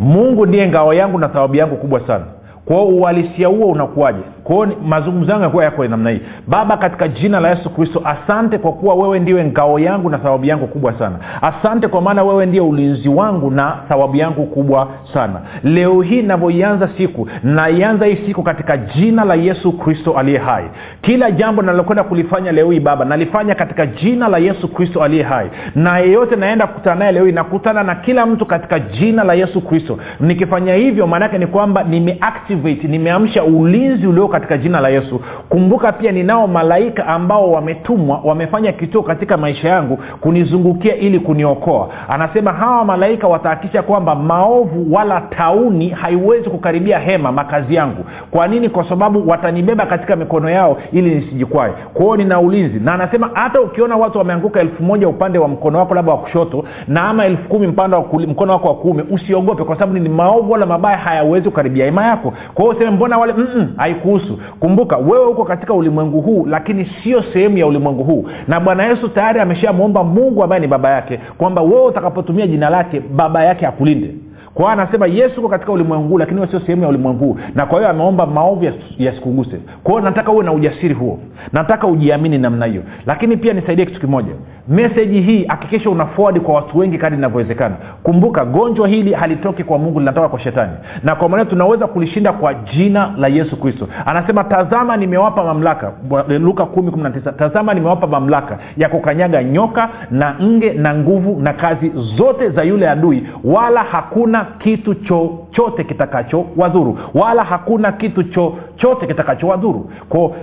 Mungu 0.00 0.46
ndiye 0.46 0.68
ngao 0.68 0.94
yangu 0.94 1.18
na 1.18 1.28
thawabu 1.28 1.56
yangu 1.56 1.76
kubwa 1.76 2.06
sana. 2.06 2.24
Kwao 2.64 2.88
uhalisia 2.88 3.48
huo 3.48 3.66
unakuwaje 3.66 4.22
kwao 4.50 4.66
mazungumzo 4.86 5.30
yangu 5.32 5.44
yakuwa 5.44 5.64
yako 5.64 5.84
namna 5.88 6.10
hii. 6.10 6.20
Baba 6.48 6.76
katika 6.76 7.08
jina 7.08 7.40
la 7.40 7.50
yesu 7.50 7.70
kristo 7.70 8.02
asante 8.04 8.58
kwa 8.58 8.72
kuwa 8.72 8.94
wewe 8.94 9.18
ndiwe 9.20 9.44
ngao 9.44 9.78
yangu 9.78 10.10
na 10.10 10.18
thawabu 10.18 10.44
yangu 10.44 10.66
kubwa 10.66 10.92
sana. 10.98 11.16
Asante 11.42 11.88
kwa 11.88 12.00
maana 12.00 12.22
wewe 12.24 12.46
ndiye 12.46 12.62
ulinzi 12.62 13.08
wangu 13.08 13.50
na 13.50 13.76
thawabu 13.88 14.16
yangu 14.16 14.46
kubwa 14.46 14.88
sana. 15.14 15.40
Leo 15.64 16.00
hii 16.02 16.22
navyoianza 16.22 16.88
siku 16.96 17.28
naianza 17.42 18.06
hii 18.06 18.18
siku 18.26 18.42
katika 18.42 18.76
jina 18.76 19.24
la 19.24 19.34
yesu 19.34 19.72
kristo 19.72 20.12
aliye 20.18 20.38
hai. 20.38 20.64
Kila 21.02 21.30
jambo 21.30 21.62
nalokwenda 21.62 22.04
kulifanya 22.04 22.52
leo 22.52 22.70
hii 22.70 22.80
baba 22.80 23.04
nalifanya 23.04 23.54
katika 23.54 23.86
jina 23.86 24.28
la 24.28 24.38
yesu 24.38 24.68
kristo 24.68 25.02
aliye 25.02 25.22
hai. 25.22 25.50
Na 25.74 25.98
yeyote 25.98 26.36
naenda 26.36 26.66
kukutana 26.66 26.96
naye 26.96 27.12
leo 27.12 27.24
hii 27.26 27.32
nakutana 27.32 27.82
na 27.82 27.94
kila 27.94 28.26
mtu 28.26 28.46
katika 28.46 28.78
jina 28.78 29.24
la 29.24 29.34
yesu 29.34 29.60
kristo. 29.60 29.98
Nikifanya 30.20 30.74
hivyo 30.74 31.06
maanaake 31.06 31.38
ni 31.38 31.46
kwamba 31.46 31.82
nimeactivate 31.82 32.88
nimeamsha 32.88 33.44
ulinzi 33.44 34.06
ulio 34.06 34.28
katika 34.40 34.58
jina 34.58 34.80
la 34.80 34.88
yesu. 34.88 35.20
Kumbuka 35.48 35.92
pia 35.92 36.12
ninao 36.12 36.46
malaika 36.46 37.06
ambao 37.06 37.52
wametumwa 37.52 38.20
wamefanya 38.24 38.72
kituo 38.72 39.02
katika 39.02 39.36
maisha 39.36 39.68
yangu 39.68 39.98
kunizungukia 40.20 40.96
ili 40.96 41.20
kuniokoa. 41.20 41.88
Anasema 42.08 42.52
hawa 42.52 42.84
malaika 42.84 43.28
watahakikisha 43.28 43.82
kwamba 43.82 44.14
maovu 44.14 44.94
wala 44.94 45.20
tauni 45.20 45.88
haiwezi 45.88 46.50
kukaribia 46.50 46.98
hema 46.98 47.32
makazi 47.32 47.74
yangu. 47.74 48.04
Kwa 48.30 48.48
nini? 48.48 48.68
Kwa 48.68 48.88
sababu 48.88 49.28
watanibeba 49.28 49.86
katika 49.86 50.16
mikono 50.16 50.50
yao 50.50 50.76
ili 50.92 51.14
nisijikwae. 51.14 51.72
Kwao 51.94 52.16
nina 52.16 52.40
ulinzi. 52.40 52.80
Na 52.80 52.94
anasema 52.94 53.30
hata 53.34 53.60
ukiona 53.60 53.96
watu 53.96 54.18
wameanguka 54.18 54.60
elfu 54.60 54.82
moja 54.82 55.08
upande 55.08 55.38
wa 55.38 55.48
mkono 55.48 55.78
wako 55.78 55.94
labda 55.94 56.12
wa 56.12 56.18
kushoto 56.18 56.64
na 56.88 57.02
ama 57.02 57.24
elfu 57.26 57.48
kumi 57.48 57.66
mpande 57.66 57.96
wa 57.96 58.02
kuli, 58.02 58.26
mkono 58.26 58.52
wako 58.52 58.68
wa 58.68 58.74
kuume 58.74 59.04
usiogope 59.10 59.64
kwa 59.64 59.74
sababu 59.74 59.98
ni 59.98 60.08
maovu 60.08 60.52
wala 60.52 60.66
mabaya 60.66 60.96
hayawezi 60.98 61.48
kukaribia 61.50 61.84
hema 61.84 62.04
yako. 62.04 62.32
Kwa 62.54 62.64
hiyo 62.64 62.76
useme 62.76 62.90
mbona 62.90 63.18
wale 63.18 63.34
haikuhusu 63.76 64.19
kumbuka 64.60 64.96
wewe 64.96 65.26
uko 65.26 65.44
katika 65.44 65.74
ulimwengu 65.74 66.20
huu 66.20 66.46
lakini 66.46 66.90
sio 67.02 67.22
sehemu 67.32 67.58
ya 67.58 67.66
ulimwengu 67.66 68.04
huu. 68.04 68.26
Na 68.48 68.60
bwana 68.60 68.84
yesu 68.84 69.08
tayari 69.08 69.40
ameshamwomba 69.40 70.04
mungu 70.04 70.42
ambaye 70.44 70.60
ni 70.60 70.66
baba 70.68 70.90
yake 70.90 71.20
kwamba 71.38 71.62
wewe 71.62 71.84
utakapotumia 71.86 72.46
jina 72.46 72.70
lake 72.70 73.00
baba 73.14 73.44
yake 73.44 73.66
akulinde. 73.66 74.14
Kwa 74.54 74.64
hiyo 74.70 74.82
anasema 74.82 75.06
yesu 75.06 75.40
uko 75.40 75.48
katika 75.48 75.72
ulimwengu 75.72 76.08
huu 76.08 76.18
lakini 76.18 76.46
sio 76.48 76.60
sehemu 76.60 76.82
ya 76.82 76.88
ulimwengu 76.88 77.24
huu. 77.24 77.38
Na 77.54 77.66
kwa 77.66 77.78
hiyo 77.78 77.90
ameomba 77.90 78.26
maovu 78.26 78.66
yasikuguse. 78.98 79.56
Kwa 79.84 79.92
hiyo 79.92 80.04
nataka 80.04 80.32
uwe 80.32 80.44
na 80.44 80.52
ujasiri 80.52 80.94
huo. 80.94 81.18
Nataka 81.52 81.86
ujiamini 81.86 82.38
namna 82.38 82.66
hiyo. 82.66 82.82
Lakini 83.06 83.36
pia 83.36 83.52
nisaidie 83.52 83.86
kitu 83.86 84.00
kimoja 84.00 84.32
meseji 84.68 85.20
hii 85.20 85.44
hakikisha 85.44 85.90
una 85.90 86.06
forward 86.06 86.40
kwa 86.40 86.54
watu 86.54 86.78
wengi 86.78 86.98
kadi 86.98 87.16
inavyowezekana. 87.16 87.74
Kumbuka 88.02 88.44
gonjwa 88.44 88.88
hili 88.88 89.12
halitoki 89.12 89.64
kwa 89.64 89.78
mungu 89.78 89.98
linatoka 90.00 90.28
kwa 90.28 90.40
shetani. 90.40 90.72
Na 91.02 91.14
kwa 91.14 91.28
maneo 91.28 91.44
tunaweza 91.44 91.86
kulishinda 91.86 92.32
kwa 92.32 92.54
jina 92.54 93.14
la 93.18 93.28
yesu 93.28 93.56
kristo. 93.60 93.88
Anasema 94.06 94.44
tazama 94.44 94.96
nimewapa 94.96 95.44
mamlaka. 95.44 95.92
Luka 96.40 96.64
19 96.64 97.32
tazama 97.32 97.74
nimewapa 97.74 98.06
mamlaka 98.06 98.58
ya 98.76 98.88
kukanyaga 98.88 99.44
nyoka 99.44 99.88
na 100.10 100.34
nge 100.42 100.72
na 100.72 100.94
nguvu 100.94 101.40
na 101.40 101.52
kazi 101.52 101.92
zote 102.16 102.50
za 102.50 102.62
yule 102.62 102.88
adui 102.90 103.26
wala 103.44 103.82
hakuna 103.82 104.44
kitu 104.58 104.94
chochote 104.94 105.84
kitakacho 105.84 106.46
wadhuru. 106.56 106.98
Wala 107.14 107.44
hakuna 107.44 107.92
kitu 107.92 108.22
chochote 108.22 109.06
kitakacho 109.06 109.46
wadhuru. 109.48 109.90
Kwao 110.08 110.34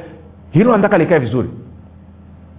hilo 0.52 0.72
nataka 0.78 0.98
likae 0.98 1.20
vizuri 1.20 1.50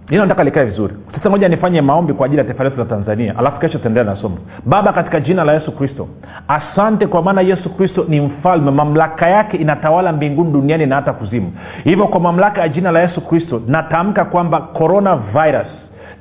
hilo 0.09 0.23
nataka 0.25 0.43
likae 0.43 0.65
vizuri. 0.65 0.93
Sasa 1.15 1.29
moja 1.29 1.47
nifanye 1.49 1.81
maombi 1.81 2.13
kwa 2.13 2.25
ajili 2.25 2.37
ya 2.39 2.45
taifa 2.45 2.63
letu 2.63 2.77
la 2.79 2.85
tanzania. 2.85 3.37
Alafu 3.37 3.59
kesho 3.59 3.77
taendelea 3.79 4.13
na 4.13 4.21
somo. 4.21 4.37
Baba 4.65 4.93
katika 4.93 5.19
jina 5.19 5.43
la 5.43 5.53
yesu 5.53 5.71
kristo 5.71 6.07
asante 6.47 7.07
kwa 7.07 7.21
maana 7.21 7.41
yesu 7.41 7.69
kristo 7.69 8.05
ni 8.07 8.21
mfalme. 8.21 8.71
Mamlaka 8.71 9.27
yake 9.29 9.57
inatawala 9.57 10.11
mbinguni 10.11 10.51
duniani 10.51 10.85
na 10.85 10.95
hata 10.95 11.13
kuzimu. 11.13 11.53
Hivyo 11.83 12.07
kwa 12.07 12.19
mamlaka 12.19 12.61
ya 12.61 12.69
jina 12.69 12.91
la 12.91 12.99
yesu 13.01 13.21
kristo 13.21 13.61
natamka 13.67 14.25
kwamba 14.25 14.59
corona 14.61 15.15
virus 15.15 15.67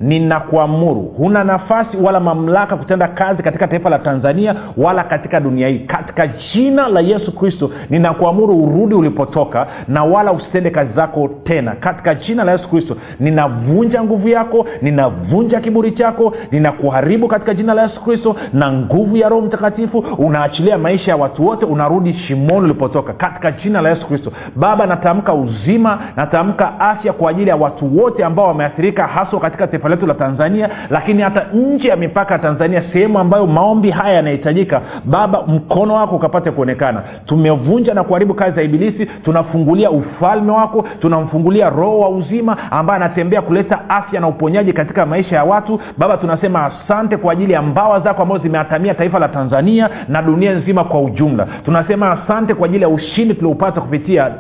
ninakuamuru 0.01 1.01
huna 1.17 1.45
nafasi 1.45 1.97
wala 1.97 2.21
mamlaka 2.21 2.77
kutenda 2.77 3.09
kazi 3.09 3.43
katika 3.43 3.69
taifa 3.69 3.91
la 3.91 3.99
tanzania 3.99 4.55
wala 4.77 5.05
katika 5.05 5.41
dunia 5.41 5.69
hii. 5.69 5.79
Katika 5.79 6.27
jina 6.27 6.89
la 6.89 7.01
yesu 7.01 7.33
kristo 7.35 7.71
ninakuamuru 7.91 8.65
urudi 8.65 8.95
ulipotoka 8.95 9.67
na 9.89 10.05
wala 10.05 10.33
usitende 10.33 10.71
kazi 10.71 10.93
zako 10.97 11.31
tena. 11.45 11.73
Katika 11.81 12.15
jina 12.15 12.45
la 12.45 12.53
yesu 12.53 12.69
kristo 12.69 12.97
ninavunja 13.21 14.03
nguvu 14.05 14.29
yako 14.29 14.67
ninavunja 14.83 15.61
kiburi 15.61 15.93
chako 15.93 16.35
ninakuharibu 16.51 17.29
katika 17.29 17.55
jina 17.55 17.75
la 17.75 17.83
yesu 17.83 18.05
kristo 18.05 18.37
na 18.53 18.73
nguvu 18.73 19.17
ya 19.17 19.29
roho 19.29 19.43
mtakatifu 19.43 19.99
unaachilia 20.19 20.79
maisha 20.79 21.11
ya 21.11 21.17
watu 21.17 21.47
wote 21.47 21.65
unarudi 21.67 22.15
shimoni 22.15 22.65
ulipotoka. 22.65 23.13
Katika 23.13 23.53
jina 23.53 23.81
la 23.81 23.89
yesu 23.91 24.07
kristo 24.07 24.33
baba 24.57 24.87
natamka 24.87 25.35
uzima 25.35 25.99
natamka 26.17 26.81
afya 26.81 27.13
kwa 27.13 27.31
ajili 27.31 27.51
ya 27.51 27.57
watu 27.57 27.99
wote 27.99 28.25
ambao 28.25 28.47
wameathirika 28.47 29.07
haswa 29.07 29.41
katika 29.41 29.67
taifa 29.67 29.88
letu 29.89 30.07
la 30.07 30.15
tanzania 30.15 30.69
lakini 30.91 31.23
hata 31.23 31.47
nje 31.55 31.89
ya 31.89 31.97
mipaka 31.97 32.35
ya 32.35 32.39
tanzania 32.39 32.83
sehemu 32.93 33.19
ambayo 33.19 33.47
maombi 33.47 33.91
haya 33.91 34.15
yanahitajika 34.15 34.81
baba 35.05 35.43
mkono 35.47 35.95
wako 35.95 36.17
ukapate 36.17 36.51
kuonekana. 36.51 37.03
Tumevunja 37.27 37.95
na 37.95 38.05
kuharibu 38.05 38.35
kazi 38.35 38.57
za 38.57 38.63
ibilisi 38.63 39.07
tunafungulia 39.07 39.91
ufalme 39.91 40.53
wako 40.53 40.85
tunamfungulia 41.01 41.71
roho 41.71 41.99
wa 42.01 42.09
uzima 42.09 42.57
ambaye 42.71 42.97
anatembea 43.05 43.43
kuleta 43.43 43.89
afya 43.91 44.21
na 44.21 44.29
uponyaji 44.29 44.73
katika 44.73 45.07
maisha 45.07 45.37
ya 45.37 45.45
watu. 45.45 45.81
Baba 45.99 46.17
tunasema 46.17 46.65
asante 46.67 47.17
kwa 47.17 47.33
ajili 47.33 47.53
ya 47.53 47.63
mbawa 47.63 48.01
zako 48.01 48.23
ambazo 48.23 48.43
zimeatamia 48.43 48.95
taifa 48.95 49.19
la 49.19 49.29
tanzania 49.29 49.91
na 50.09 50.23
dunia 50.23 50.53
nzima 50.55 50.85
kwa 50.85 51.01
ujumla. 51.01 51.47
Tunasema 51.65 52.11
asante 52.13 52.55
kwa 52.55 52.67
ajili 52.67 52.83
ya 52.83 52.89
ushindi 52.89 53.35
tulioupata 53.35 53.81
kupitia 53.81 54.31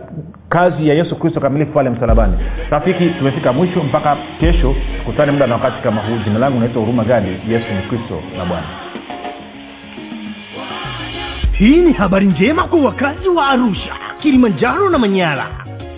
kazi 0.48 0.88
ya 0.88 0.94
yesu 0.94 1.16
kristo 1.16 1.40
kamilifu 1.40 1.72
pale 1.72 1.90
msalabani. 1.90 2.34
Rafiki 2.70 3.06
tumefika 3.10 3.52
mwisho 3.52 3.82
mpaka 3.82 4.16
kesho. 4.40 4.74
Kutane 5.04 5.32
muda 5.32 5.46
na 5.46 5.54
wakati 5.54 5.82
kama 5.82 6.00
huu. 6.00 6.16
Jina 6.24 6.38
langu 6.38 6.60
naitwa 6.60 6.80
huruma 6.82 7.04
gadi 7.04 7.28
yesu 7.48 7.66
ni 7.74 7.82
kristo 7.88 8.22
na 8.38 8.44
bwana. 8.44 8.66
Hii 11.52 11.76
ni 11.76 11.92
habari 11.92 12.26
njema 12.26 12.62
kwa 12.64 12.80
wakazi 12.80 13.28
wa 13.28 13.46
arusha 13.48 13.92
kilimanjaro 14.20 14.90
na 14.90 14.98
manyara. 14.98 15.46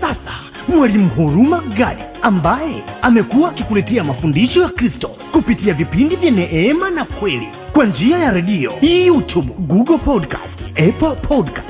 Sasa 0.00 0.32
mwalimu 0.68 1.08
huruma 1.08 1.60
gadi 1.78 2.02
ambaye 2.22 2.82
amekuwa 3.02 3.50
akikuletea 3.50 4.04
mafundisho 4.04 4.62
ya 4.62 4.68
kristo 4.68 5.10
kupitia 5.32 5.74
vipindi 5.74 6.16
vya 6.16 6.30
neema 6.30 6.90
na 6.90 7.04
kweli 7.04 7.48
kwa 7.72 7.84
njia 7.84 8.18
ya 8.18 8.30
redio. 8.30 8.72
Youtube 8.82 9.52
google 9.58 9.98
podcast 9.98 10.60
apple 10.70 11.14
podcast 11.28 11.69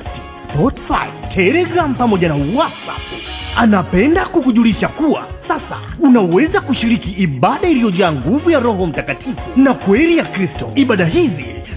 spotify 0.55 1.09
telegram 1.35 1.95
pamoja 1.95 2.29
na 2.29 2.35
whatsapp. 2.35 3.01
Anapenda 3.57 4.27
kukujulisha 4.27 4.89
kuwa 4.89 5.27
sasa 5.49 5.79
unaweza 6.01 6.61
kushiriki 6.61 7.11
ibada 7.11 7.69
iliyojaa 7.69 8.13
nguvu 8.13 8.51
ya 8.51 8.61
roho 8.61 8.87
mtakatifu 8.87 9.41
na 9.57 9.75
kweli 9.75 10.19
ya 10.19 10.25
kristo. 10.25 10.73
Ibada 10.75 11.05
hizi 11.07 11.45